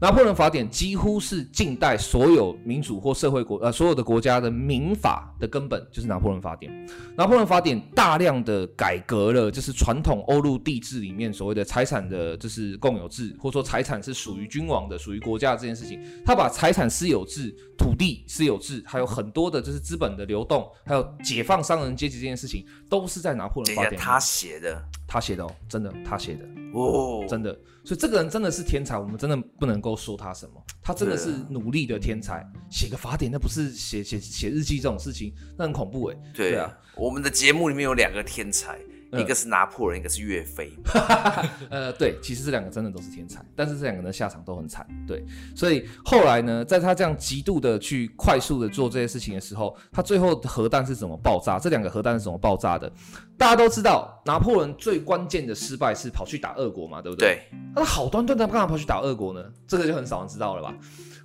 [0.00, 6.72] 拿破仑法典几乎是近代所有民主或社会国呃所有的国家的民法的根本，就是拿破仑法典。
[7.18, 16.02] 拿破仑法典大量的改革了，就是传统欧陆帝制里面所谓的财产的，就是共有制，或者说财产是属于君王的、属于国家的这件事情。
[16.24, 27.52] 他把财产私有制、土地私有制，还有很多的就是资本的流动，还有解放商人阶级这件事情，都是在拿破仑法典他写的，他写的哦，真的他写的哦，真的。
[27.84, 30.52] 所以这个人真的是天才，我们真的不能够说他什么。
[30.80, 36.16] 他真的是努力的天才，写个法典那不是写写写日记这种事情，那很恐怖哎。
[36.32, 38.78] 对，对啊，我们的节目里面有两个天才。
[39.18, 40.72] 一个是拿破仑，一个是岳飞。
[41.70, 44.86] 呃，对，其实这两个真的都是天才，但是这两个人的下场都很惨。
[45.06, 45.24] 对，
[45.56, 51.58] 所以后来呢，在他这样极度的去快速的做这些事情的时候，他最后核弹是怎么爆炸？
[51.58, 52.90] 这两个核弹是怎么爆炸的？
[53.36, 57.36] 大家都知道，拿破仑最关键的失败是跑去打俄国嘛，对不对？
[57.50, 57.58] 对。
[57.74, 59.42] 那他好端端的干嘛跑去打俄国呢？
[59.66, 60.74] 这个就很少人知道了吧？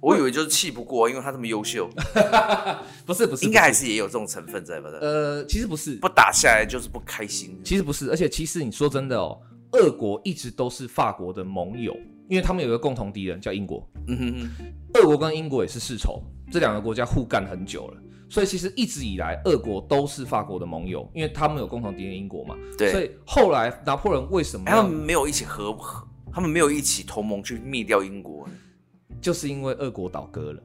[0.02, 1.90] 我以为就是气不过，因为他这么优秀。
[3.06, 4.90] 不是不是，应该还是也有这种成分在吧？
[5.02, 7.60] 呃，其实不是，不打下来就是不开心。
[7.64, 9.40] 其实不是，而且其实你说真的哦，
[9.72, 11.96] 俄国一直都是法国的盟友，
[12.30, 13.88] 因为他们有一个共同敌人叫英国。
[14.08, 17.98] 嗯哼哼，俄国跟英国也是世仇，这两个国家互干很久了，
[18.30, 22.56] 所以其实一直以来，俄国都是法国的盟友，因为他们有共同敌人英国嘛。
[22.78, 22.92] 对。
[22.92, 26.08] 所以后来拿破仑为什么他们没有一起合合？
[26.32, 28.46] 他们没有一起同盟去灭掉英国？
[29.22, 30.62] 就是因为俄国倒戈了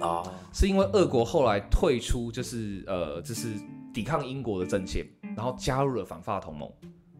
[0.00, 0.26] 啊，oh.
[0.52, 3.54] 是因为俄国后来退出，就是呃，就是
[3.92, 6.70] 抵抗英国的阵线，然后加入了反法同盟。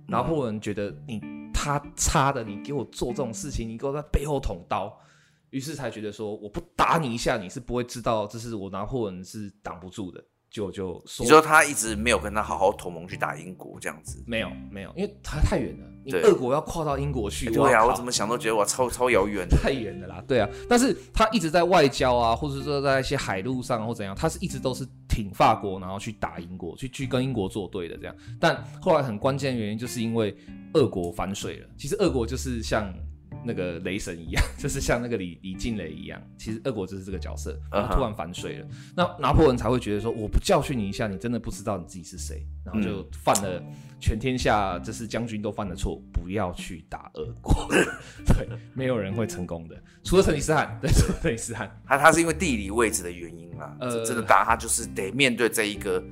[0.07, 1.20] 拿破仑觉得你
[1.53, 4.94] 他差的，你给我做这种事情，你给我在背后捅刀，
[5.51, 10.23] 于是才觉得说，我不打你一下，你是不会知道，这是我拿破仑是挡不住的。
[10.55, 14.23] 就就说你说他一直没有跟他好好同盟去打英国这样子？
[14.25, 20.23] 没有没有，因为他太远了，你俄国要跨到英国去，对啊，我怎么想都觉得哇，超超遥远，太远了啦。
[20.29, 28.14] 对啊，但是他一直在外交啊，或者说在一些海路上或怎样，他是一直都是挺法国，然后去打英国，去去跟英国作对的这样。
[28.38, 30.33] 但后来很关键的原因就是因为
[30.75, 31.69] 俄国反水了。
[31.77, 32.94] 其实俄国就是像。
[33.45, 38.73] 那个雷神一样， 就是像那个李李静蕾一样，其实俄国就是这个角色，然后突然反水了，uh huh.
[38.97, 43.63] 那拿破仑才会觉得说，我不教训你一下，你真的不知道你自己是谁，然后就犯了
[44.01, 47.69] 全天下就是将军都犯的错，不要去打俄国，
[48.27, 56.03] 对，没有人会成功的，除了成吉思汗，对，除了成吉思汗，他他是因为地理位置的原因嘛，呃，真的打他就是得面对这一个。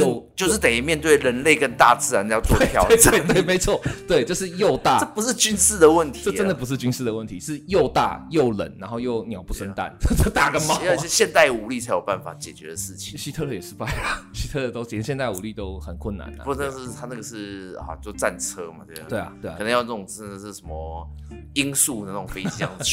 [0.00, 13.16] 就就是等于面对人类跟大自然要做挑战，对，对，对，没错，对，就是又大，这不是军事的问题，这真的不是军事的问题，是又大又冷，然后又鸟不生蛋， 这打个毛，而且现代武力才有办法解决的事情。
[13.16, 16.44] 希特勒也失败了， 希特勒都连现代武力都很困难了。
[16.44, 21.08] 不，但是他那个是啊，就战车嘛，对啊，对啊，对啊，可能要那种真的是什么
[21.54, 22.84] 音速的那种飞机这样子。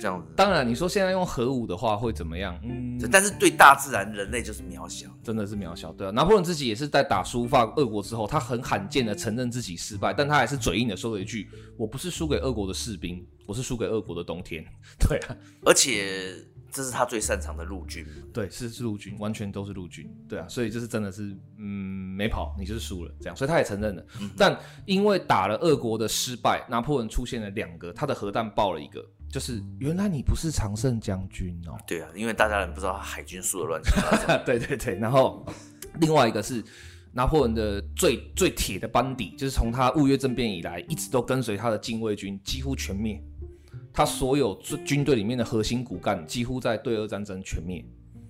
[0.00, 2.58] 这样子，当然你说现在用核武的话会怎么样？
[2.64, 5.92] 嗯，但是对大自然，人类就是渺小，真的是渺小。
[5.92, 14.64] 对啊，拿破仑自己也是在打输法俄国之后，他很罕见的承认自己失败，但他还是嘴硬的说了一句：“我不是输给俄国的士兵，我是输给俄国的冬天。
[14.98, 15.36] ”对啊，
[15.66, 16.34] 而且
[16.72, 20.10] 这是他最擅长的陆军，对，是是陆军，完全都是陆军。
[20.26, 24.02] 对啊，所以这是真的是，嗯，没跑，你就是输了这样，所以他也承认了。
[24.20, 29.04] 嗯、但因为打了俄国的失败，拿破仑出现了两个，他的核弹爆了一个。
[29.30, 31.78] 就是原来你不是常胜将军哦。
[31.86, 34.36] 对啊，因为大家人不知道海军输的乱七八糟。
[34.44, 35.46] 对对对，然后
[36.00, 36.62] 另外一个是
[37.12, 43.22] 拿破仑的最最铁的班底，就是从他雾月政变以来一直都跟随他的禁卫军几乎全灭，
[43.92, 47.84] 他所有军队里面的核心骨干几乎在对俄战争全灭。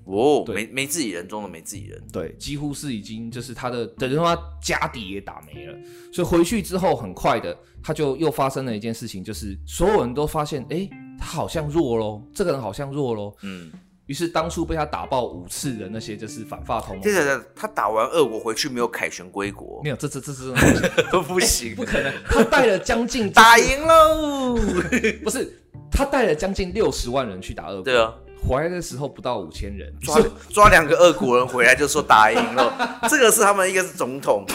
[0.07, 5.78] 哦，没没自己人中的没自己人，对，几乎是已经就是他的等于说他家底也打没了，
[6.12, 13.70] 所以回去之后很快的他就又发生了一件事情，就是所有人都发现，哎，他好像弱喽，这个人好像弱喽，嗯，
[14.07, 20.53] 于是当初被他打爆五次的那些就是反法同盟，对对对，他打完俄国回去没有凯旋归国，没有，这这这这
[21.11, 24.57] 都不行，不可能，他带了将近、 就是、打赢喽，
[25.24, 25.61] 不是，
[25.91, 28.14] 他带了将近六十万人去打俄国，对啊。
[28.43, 30.18] 回来的时候不到五千人，抓
[30.49, 34.47] 抓两个俄国人回来就说打赢了，这个是他们一个是总统，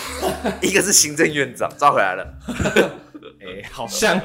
[0.59, 2.25] 一个是行政院长，抓回来了。
[3.45, 4.19] 哎、欸，好像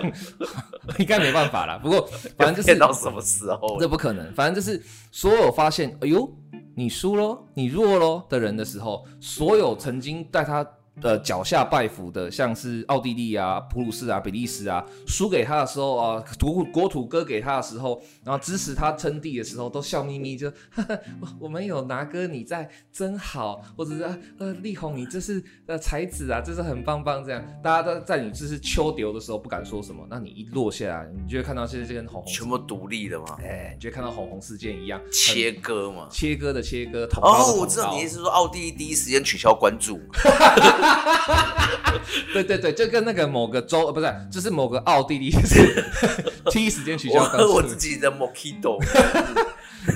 [0.99, 1.79] 应该没办法啦。
[1.79, 2.09] 不过
[2.39, 4.33] 反正就是到什么时候，这不可能。
[4.35, 6.29] 反正就是所有发现，哎呦，
[6.75, 10.67] 你输了，你弱了的人的时候，所有曾经带他。
[11.03, 21.01] 呃，脚下拜服的，像是奥地利啊、普鲁士啊、比利时啊，输给他的时候啊，土国土割给他的时候，然后支持他称帝的时候，都笑眯眯就， 呵呵
[21.39, 24.03] 我们有拿哥你在真好，或者是
[24.39, 39.99] 呃力宏你这是呃才子啊，这是很棒棒这样，大家都在你这是秋丢的时候不敢说什么，那你一落下来，你就会看到现在这根红红全部独立的嘛，哎，你就会看到红红事件一样切割嘛，切割的切割，捅哦，我知道你意思是说奥地利第一时间取消关注。
[42.33, 45.85] 对对对，就跟那个某个州，呃，不是，就是某个奥地利， 是
[46.51, 47.49] 第一时间取消关注。
[47.49, 48.79] 我，我自己的 Mojito，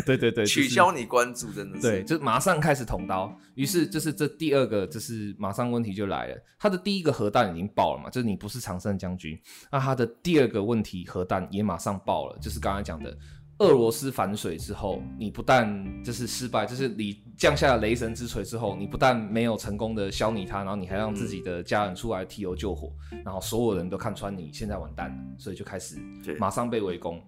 [0.05, 1.82] 对对对，取消你关注，真的是。
[1.82, 3.37] 对，就马上开始捅刀。
[3.55, 6.37] 于是，就是这第二个，就是马上问题就来了。
[6.59, 9.39] 他的第一个核弹已经爆了嘛，就是你不是常胜将军。
[9.70, 13.16] 那他的第二个问题，核弹也马上爆了，就是刚才讲的。
[13.64, 25.96] 俄罗斯反水之后，你不但就是失败，就是你降下了雷神之锤之后，你不但没有成功的消弭他，然后你还让自己的家人出来提油救火，嗯、然后所有人都看穿你现在完蛋了，所以就开始
[26.38, 27.20] 马上被围攻。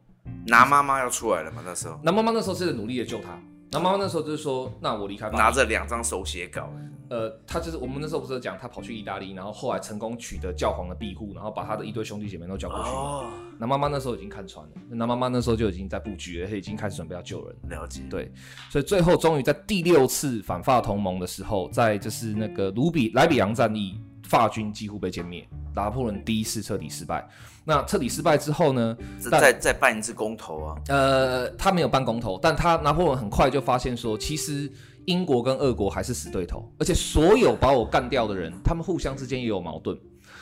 [0.46, 1.62] 拿妈妈要出来了嘛？
[1.64, 3.40] 那时候，拿妈妈那时候是努力的救他。
[3.76, 5.36] 那妈妈那时候就是说，那我离开吧。
[5.36, 6.72] 拿着两张手写稿。
[7.08, 12.88] 呃，他就是我们那时候不是讲他跑去意大利，然后后来成功取得教皇的庇护，然后把他的一堆兄弟姐妹都叫过去。
[12.88, 13.26] 哦。
[13.58, 17.56] 那妈妈那时候已经看穿了，那妈妈那时候就已经在布局了，他已经开始准备要救人。
[17.68, 18.00] 了解。
[18.08, 18.32] 对，
[18.70, 27.28] 所以最后终于在第六次反法同盟的时候，在就是那个卢比莱比昂战役，法军几乎被歼灭，拿破仑第一次彻底失败。
[27.68, 28.96] 那彻底失败之后呢？
[29.28, 30.76] 再再办一次公投啊？
[30.86, 34.70] 呃，他没有办公投，但他拿破仑很快就发现说，其实
[35.06, 39.96] 英国跟俄国还是死对头，而且所有把我干掉的人，他们互相之间也有矛盾，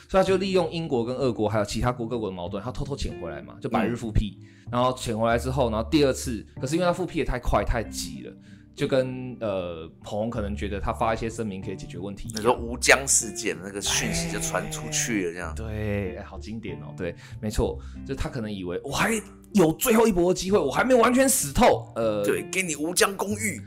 [0.07, 4.37] 所以他就利用英国跟俄国还有其他国各国的矛盾，他偷偷潜回来嘛，就百日复辟。
[4.39, 8.33] 嗯、然后潜回来之后，然后第二次，可是因为他复辟也太快太急了。
[8.75, 12.29] 就跟呃，彭可能觉得他发一些声明可以解决问题。
[12.35, 16.93] 你说吴江事件那个讯息就传出去了，这样对，好经典哦。
[16.97, 19.13] 对，没错，就他可能以为我还
[19.53, 21.91] 有最后一搏的机会，我还没完全死透。
[21.95, 23.61] 呃，对，给你吴江公寓。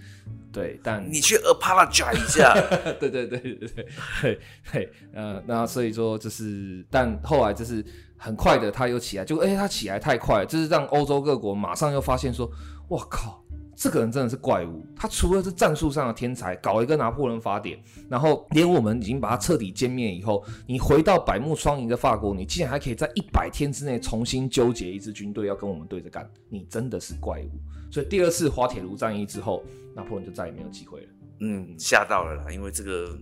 [0.50, 2.54] 对，但你去 apologize 一下。
[3.00, 4.40] 对对对对对对
[4.72, 7.84] 对，呃，那所以说就是，但后来就是
[8.16, 12.50] 很快的他又起来，就哎、欸，他起来太快，就是让欧洲各国马上又发现说，
[12.88, 13.42] 我靠！
[13.78, 27.50] 这个人真的是怪物，他除了是战术上的天才，搞一个拿破仑法典，然后连我们已经把他彻底歼灭以后，你回到百目疮痍的法国，你竟然还可以在一百天之内重新纠结一支军队要跟我们对着干，你真的是怪物。
[27.88, 29.62] 所以第二次滑铁卢战役之后，
[29.94, 31.06] 拿破仑就再也没有机会了。
[31.38, 33.16] 嗯，吓到了啦，因为这个，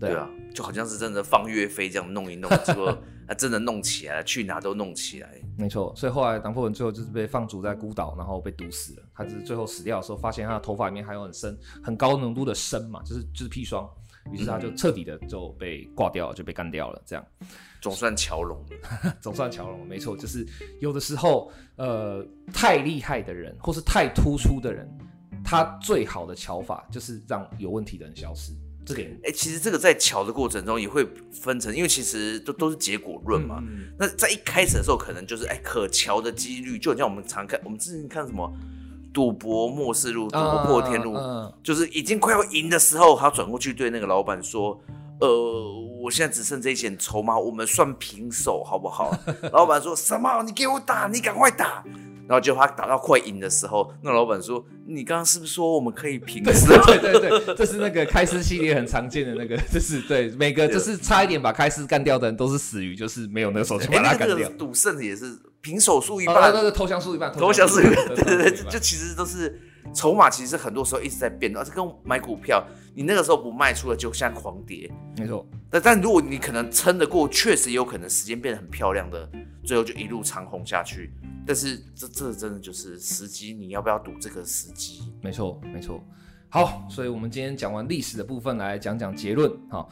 [0.00, 5.30] 对啊，就好像是真的放岳飞这样弄一弄，结果他真的弄起来了，去哪都弄起来。
[5.58, 9.02] 没错，所以后来拿破仑最后就是被放逐在孤岛，然后被毒死了。
[9.14, 13.88] 他就是最后死掉的时候，发现他的头发里面还有很深、很高浓度的砷嘛，就是就是砒霜。
[14.32, 17.00] 于是他就彻底的就被挂掉了，就被干掉了。
[17.06, 17.24] 这样
[17.80, 19.86] 总算乔拢了， 总算乔拢了。
[19.86, 20.44] 没错，就是
[20.80, 24.88] 有的时候，呃，太厉害的人或是太突出的人，
[25.44, 28.52] 他最好的乔法就是让有问题的人消失。
[28.86, 33.58] 这个哎、欸，其实这个在瞧的过程中也会分成，因为其实都都是结果论嘛。
[33.60, 38.48] 嗯、那在一开始的时候，可能就是哎、欸，可瞧的几率，就像我们常看，我们之前看什么
[39.12, 44.80] 赌博末世录、赌博破天录，啊啊、就是已经快要赢的时候，他转过去对那个老板说
[45.20, 45.28] ：“呃，
[46.00, 49.12] 我现在只剩这一点筹码，我们算平手好不好？”
[49.52, 50.42] 老板说什么？
[50.44, 51.82] 你给我打，你赶快打。
[52.28, 56.66] 然后就他打到快赢的时候，那老板说：“你刚刚是不是说我们可以平手？
[56.86, 64.48] ”对对对对，这是那个开司系列很常见的那个， 就是对每个就是差一点把开司干掉的人都是死于就是没有那个手就把他干掉。
[64.58, 69.60] 赌圣也是平手输一半，那个投降输一半，投降输一半，对对对，就其实都是
[69.94, 72.64] 筹码，其实很多时候一直在变，而且跟买股票，
[72.94, 75.46] 你那个时候不卖出了，就现在狂跌，没错。
[75.70, 79.28] 但但如果你可能撑得过，确实有可能时间变得很漂亮的，
[79.64, 81.12] 最后就一路长红下去。
[81.46, 85.12] 但是这这真的就是时机，你要不要赌这个时机？
[85.22, 86.02] 没错，没错。
[86.48, 89.52] 好，所以我们今天讲完历史的部分，来讲讲结论。
[89.68, 89.88] 好，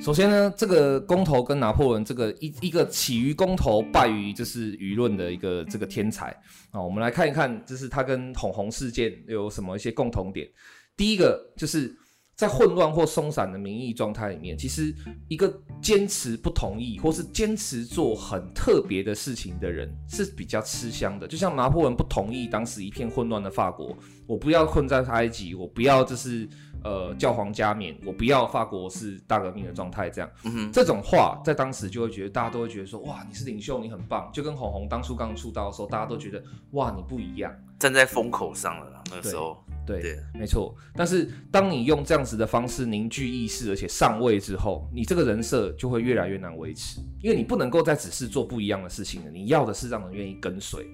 [0.00, 6.28] 首先呢，这个公投跟拿破仑这个一一个起于公投败于就是舆论的一个这个天才
[6.70, 10.48] 啊，我们来看一看，就是他跟统红事件有什么一些共同点。
[10.96, 11.94] 第一个就是。
[12.38, 14.94] 在混乱或松散的民意状态里面，其实
[15.26, 21.26] 一个坚持不同意或是坚持做很特别的事情的人是比较吃香的。
[21.26, 23.92] 就像拿破仑不同意当时一片混乱的法国，
[24.24, 26.48] 我不要困在埃及，我不要就是
[26.84, 30.30] 呃教皇加冕，我不要法国是大革命的状态，这样，
[30.72, 34.30] 这种话在当时就会觉得大家都会觉得说，哇，你是领袖，你很棒。
[34.32, 39.62] 就跟红红当初刚出道的时候，大家都觉得哇，你不一样，站在风口上了啦，那个时候。
[39.86, 40.74] 对，对没错。
[40.94, 49.30] 但是当你用这样子的方式凝聚意识，而且上位之后，你这个人设就会越来越难维持，因为你不能够再只是做不一样的事情了。
[49.30, 50.86] 你要的是让人愿意跟随，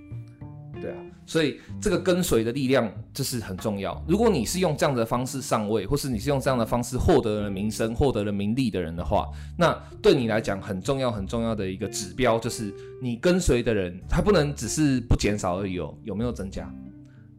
[0.85, 0.97] 对啊。
[1.27, 4.05] 所以这个跟随的力量就是很重要。
[4.07, 9.27] 如果你是用这样的方式上位，或是你是用这样的方式获得了名声、获得了名利的人的话，
[9.57, 16.71] 那对你来讲很重要、很重要的一个指标就是你跟随的人，他不能只是不减少而已哦，有没有增加？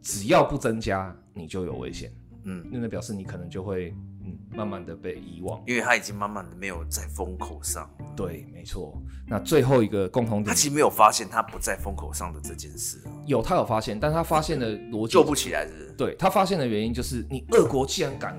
[0.02, 2.10] 只要不增加，你就有危险。
[2.42, 3.94] 嗯，那那表示你可能就会
[4.26, 7.88] 嗯慢慢的被遗忘，因为他已经慢慢的没有在风口上。
[8.16, 9.00] 对，没错。
[9.28, 13.02] 那最后一个共同点，他其实没有发现他不在风口上的这件事。
[13.26, 15.92] 有，他有发现，但他发现的逻辑救不起来是不是？
[15.92, 18.36] 对，他发现的原因就是，你俄国既然敢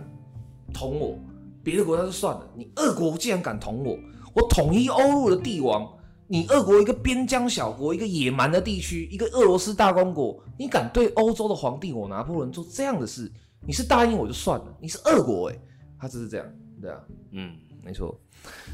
[0.73, 1.17] 捅我，
[1.63, 3.97] 别的国家就算了，你俄国既然敢捅我，
[4.33, 5.87] 我统一欧陆的帝王。
[6.29, 13.31] 你俄国一个边疆小国，一个野蛮的地区，一个俄罗斯大公国，你敢对欧洲的皇帝我拿破仑做这样的事？
[13.65, 15.61] 你是答应我就算了，你是俄国诶、欸，
[15.99, 16.45] 他只是这样，
[16.81, 16.99] 对啊，
[17.31, 18.19] 嗯，没错。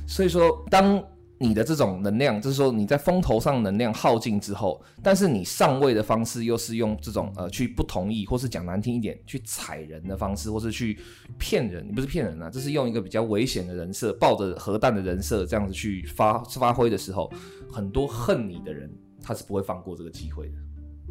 [0.07, 1.03] 所以说，当
[1.39, 10.97] 你的这种能量，就是说你在风头上能量耗尽之后，但是你上位的方式又是用这种呃去不同意，或是讲难听一点，去踩人的方式，或是去
[11.38, 17.32] 骗人，你不是骗人啊，这是用一个比较危险的人设，抱着核弹的人设这样子去发发挥的时候，
[17.71, 18.89] 很多恨你的人
[19.21, 20.55] 他是不会放过这个机会的，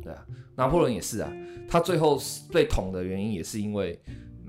[0.03, 0.25] 对啊，
[0.57, 1.31] 拿破仑也是啊，
[1.69, 2.19] 他最后
[2.51, 4.01] 被捅的原因也是因为。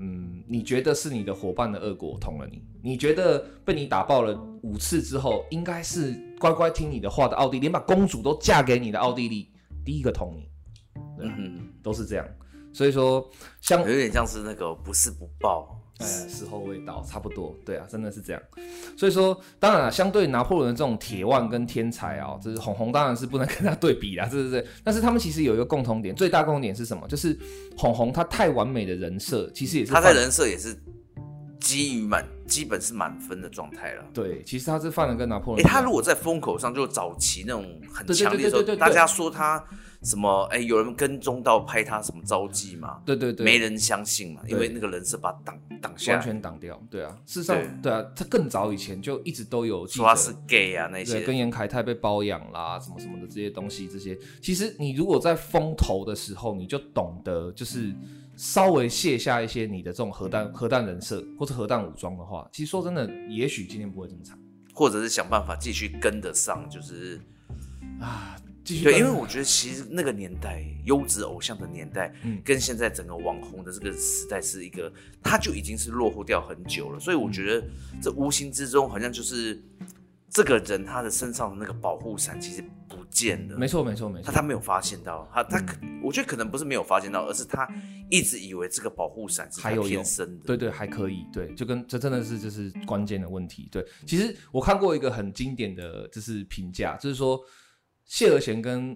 [0.04, 2.62] 嗯，你觉得是你的伙伴的恶果捅了你？
[2.82, 9.50] 你觉得被你打爆了五次之后，应该是乖乖听你的话的奥地利，连把公主都嫁给你的奥地利，
[9.82, 10.48] 第一个捅你，
[11.16, 12.26] 对，嗯，都是这样。
[12.74, 13.26] 所以说，
[13.60, 15.80] 像有点像是那个不是不报。
[15.98, 18.42] 哎，时候未到，差不多，对啊，真的是这样。
[18.98, 24.66] 所以说，当然啊，相对拿破仑这种铁腕跟天才啊，就是红红当然是不能跟他对比啦，对不对？
[24.82, 27.06] 但是他们其实有一个共同点，最大共同点是什么？
[27.06, 27.38] 就是
[27.78, 30.76] 红红他太完美的人设，其实也是他在人设也是
[31.60, 34.04] 基于满，基本是满分的状态了。
[34.12, 35.66] 对，其实他是犯了跟拿破仑。
[35.66, 39.64] 哎，他如果在风口上就早期那种很强烈的时候，大家说他。
[40.02, 43.00] 什么哎、欸，有人跟踪到拍他什么招妓嘛？
[43.06, 46.78] 对对对，没人相信嘛，因为那个人是把挡挡下，完全挡掉。
[46.90, 57.90] 对啊，事实上对，对啊，他更早以前就一直都有说他是 gay 啊那些，跟严凯泰被包养啦，什么什么的这些东西，这些其实你如果在风头的时候，你就懂得就是
[58.36, 64.38] 稍微卸下一些你的这种核弹核弹人设或者核弹武装的话，其实说真的，也许今天不会这么惨，
[64.72, 67.20] 或者是想办法继续跟得上，就是
[68.00, 68.36] 啊。
[68.66, 74.90] 继续对，因为我觉得其实那个年代优质偶像的年代，嗯，跟现在整个网红的这个时代是一个，
[75.22, 76.98] 他就已经是落后掉很久了。
[76.98, 77.66] 所以我觉得
[78.00, 79.62] 这无形之中好像就是
[80.30, 82.83] 这个人他的身上的那个保护伞其实不
[83.14, 83.56] 见了。
[83.56, 84.26] 没错，没错，没错。
[84.26, 87.66] 他他没有发现到，他他可，我觉得可能不是没有发现到，而是他
[88.10, 90.44] 一直以为这个保护伞是还有天生的。
[90.44, 91.24] 对对，还可以。
[91.32, 93.68] 对，就跟这真的是就是关键的问题。
[93.72, 97.40] 对，其实我看过一个很经典的就是评价，就是说。
[98.06, 98.94] 谢和弦跟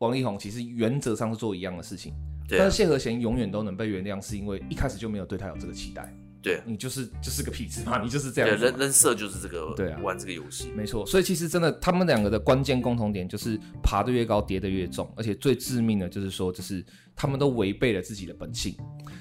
[0.00, 2.12] 王力宏其实原则上是做一样的事情，
[2.46, 6.14] 但是谢和弦永远都能被原谅，是因为一开始就没有对他有这个期待。
[6.42, 8.58] 对，你就是就是个痞子嘛， 你就是这样。
[8.58, 11.04] 人人设就是这个，对啊，玩这个游戏，没错。
[11.04, 16.84] 所以其实真的，他们两个的关键共同点就是爬得越高，跌得越重，而且最致命的就是说，就是
[17.14, 18.74] 他们都违背了自己的本性。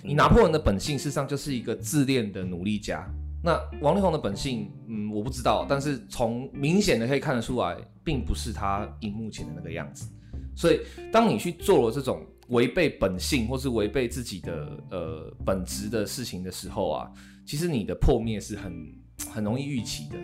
[0.04, 3.06] 你拿破仑的本性，事实上就是一个自恋的努力家。
[3.42, 10.10] 那王力宏的本性，嗯，我不知道，但是从明显的可以看得出来，并不是他荧幕前的那个样子。
[10.56, 17.10] 所以，当你去做了这种违背本性或是违背自己的呃本质的事情的时候啊，
[17.46, 18.94] 其实你的破灭是很
[19.32, 20.18] 很容易预期的。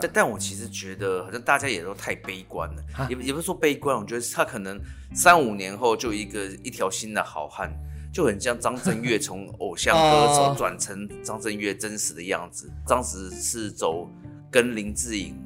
[0.00, 4.78] 但但我其实觉得，好像大家也都太悲观了，也也不是说悲观，我觉得他可能
[5.14, 7.72] 三五年后就一个一条新的好汉。
[8.10, 14.10] 就很像张震岳从偶像歌手转成张震岳真实的样子，当时是走
[14.50, 15.36] 跟林志颖，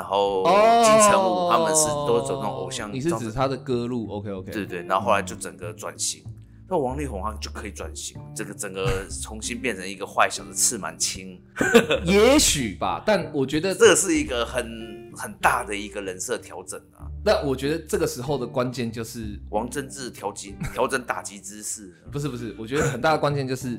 [0.00, 0.42] 然后
[0.82, 2.90] 金城武他们是都走那种偶像。
[2.90, 4.50] 你是指他的歌路？OK OK。
[4.50, 6.24] 对对，然后后来就整个转型。
[6.66, 11.38] 那王力宏他就可以转型，这个整个 重新变成一个坏小子赤满清。
[12.04, 17.04] 也许吧，但我觉得这是一个很很大的一个人设调整啊。
[17.22, 21.92] 那我觉得这个时候的关键就是王贞治调节调整打击姿势。
[22.10, 23.78] 不是不是，我觉得很大的关键就是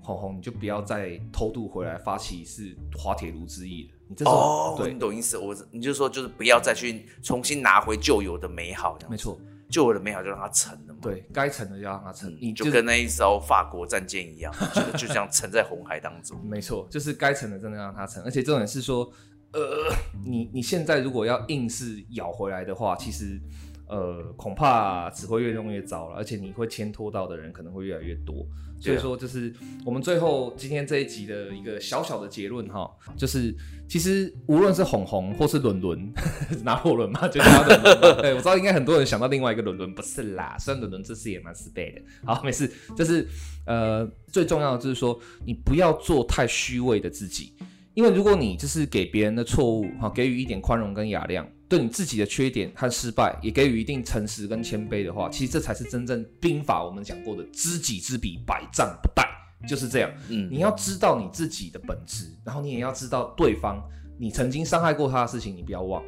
[0.00, 3.95] 红红，你就不要再偷渡回来发起是滑铁卢之役了。
[4.08, 5.36] 你这哦，对，你懂意思。
[5.36, 8.98] 我你就说就是不要再去重新拿回旧有的美好。
[9.08, 9.38] 没错，
[9.68, 11.00] 旧有的美好就让它沉了嘛。
[11.02, 12.36] 对，该沉的就让它沉。
[12.40, 16.38] 你就跟那一艘法国战舰一样， 就就这样沉在红海当中。
[16.46, 18.22] 没错，就是该沉的真的让它沉。
[18.22, 19.12] 而且重点是说。
[19.52, 19.90] 呃，
[20.22, 23.40] 你你现在如果要硬是咬回来的话，其实，
[23.88, 28.46] 呃，恐怕只会越弄越糟了，而且你会牵拖到的人可能会越来越多。
[28.78, 29.50] 所以说，就是
[29.86, 33.54] 我们最后今天这一集的一个小小的结论哈，就是
[33.88, 36.12] 其实无论是红红或是伦伦，
[36.62, 38.16] 拿破仑嘛，就叫他伦伦。
[38.20, 42.02] 对，我知道应该很多人想到另外一个伦伦，不是啦，虽然伦伦这次也蛮失败的。
[42.24, 43.26] 好，没事，就是
[43.64, 47.54] 呃，最重要的就是说，你不要做太虚伪的自己。
[47.96, 59.26] 因为如果你就是给别人的错误，哈，给予一点宽容跟雅量，对你自己的缺点和失败也给予一定诚实跟谦卑的话，其实这才是真正兵法我们讲过的知己知彼，百战不殆，
[59.66, 60.10] 就是这样。
[60.28, 63.82] 嗯，你要知道你自己的本质，然后你也要知道对方，
[64.18, 66.04] 你曾经伤害过他的事情，你不要忘。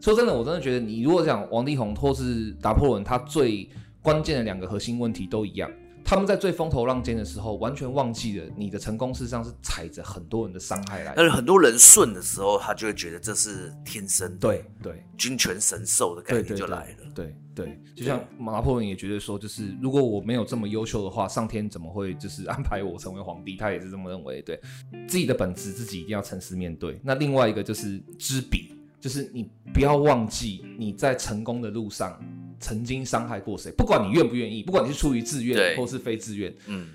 [0.00, 3.70] 说真的，我真的觉得你如果讲王力宏或是拿破仑，他最
[4.02, 5.70] 关键的两个核心问题都一样。
[6.04, 11.14] 他们在最风头浪尖的时候，完全忘记了你的成功事实上是踩着很多人的伤害来的。
[11.16, 17.12] 但是很多人顺的时候，他就会觉得这是天生的，对对，君权神授的概念就来了。
[17.14, 23.56] 对对，对，对，就像拿破仑也觉得说，就是如果我没有这么优秀的话，上天怎么会就是安排我成为皇帝？
[23.56, 24.40] 他也是这么认为。
[24.40, 24.58] 对，
[25.06, 26.98] 自己的本质自己一定要诚实面对。
[27.02, 32.18] 那另外一个就是知彼，就是你不要忘记你在成功的路上。
[32.60, 33.70] 曾经伤害过谁？
[33.72, 36.88] 不管你愿不愿意，不管你是出于自愿或是非自愿，嗯，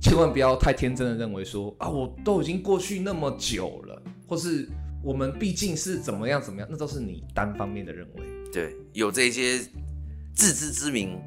[0.00, 4.68] 千万不要太天真的认为说啊，我都已经过去那么久了，或是
[5.02, 8.22] 我们毕竟是怎么样怎么样，那都是你单方面的认为。
[8.52, 9.58] 对，有这些
[10.34, 11.18] 自知之明。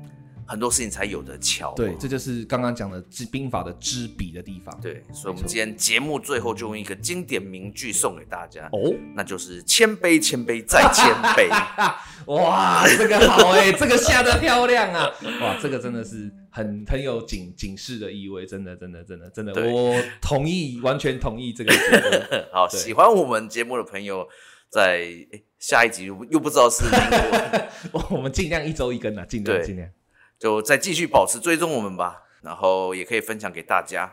[0.52, 4.78] 很多事情才有的巧，对，这就是刚刚讲的知兵法的知彼的地方。
[4.82, 11.47] 对，所以我们今天节目最后就用一个经典名句送给大家哦，那就是谦卑，谦卑再谦卑。
[12.26, 15.10] 哇，这个好哎、欸， 这个下得漂亮啊！
[15.39, 21.74] 哇，这个真的是很很有警警示的意味，真的，真的，真的，真的，我同意，完全同意这个。
[22.52, 24.28] 好，喜欢我们节目的朋友，
[24.70, 26.84] 在、欸、下一集又不知道是
[28.12, 29.89] 我们尽量一周一更啊，尽量尽量。
[30.42, 34.12] 就再继续保持追踪我们吧，然后也可以分享给大家。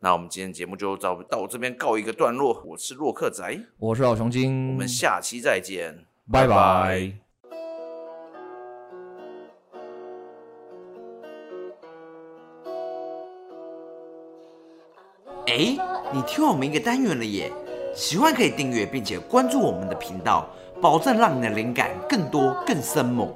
[0.00, 2.60] 那我们今天节目就到到这边告一个段落。
[2.66, 7.12] 我是洛克仔，我是老熊精，我们下期再见，拜拜。
[15.46, 15.78] 哎，
[16.12, 17.52] 你听我们一个单元了耶！
[17.94, 20.50] 喜欢可以订阅并且关注我们的频道，
[20.82, 23.32] 保证让你的灵感更多更深猛。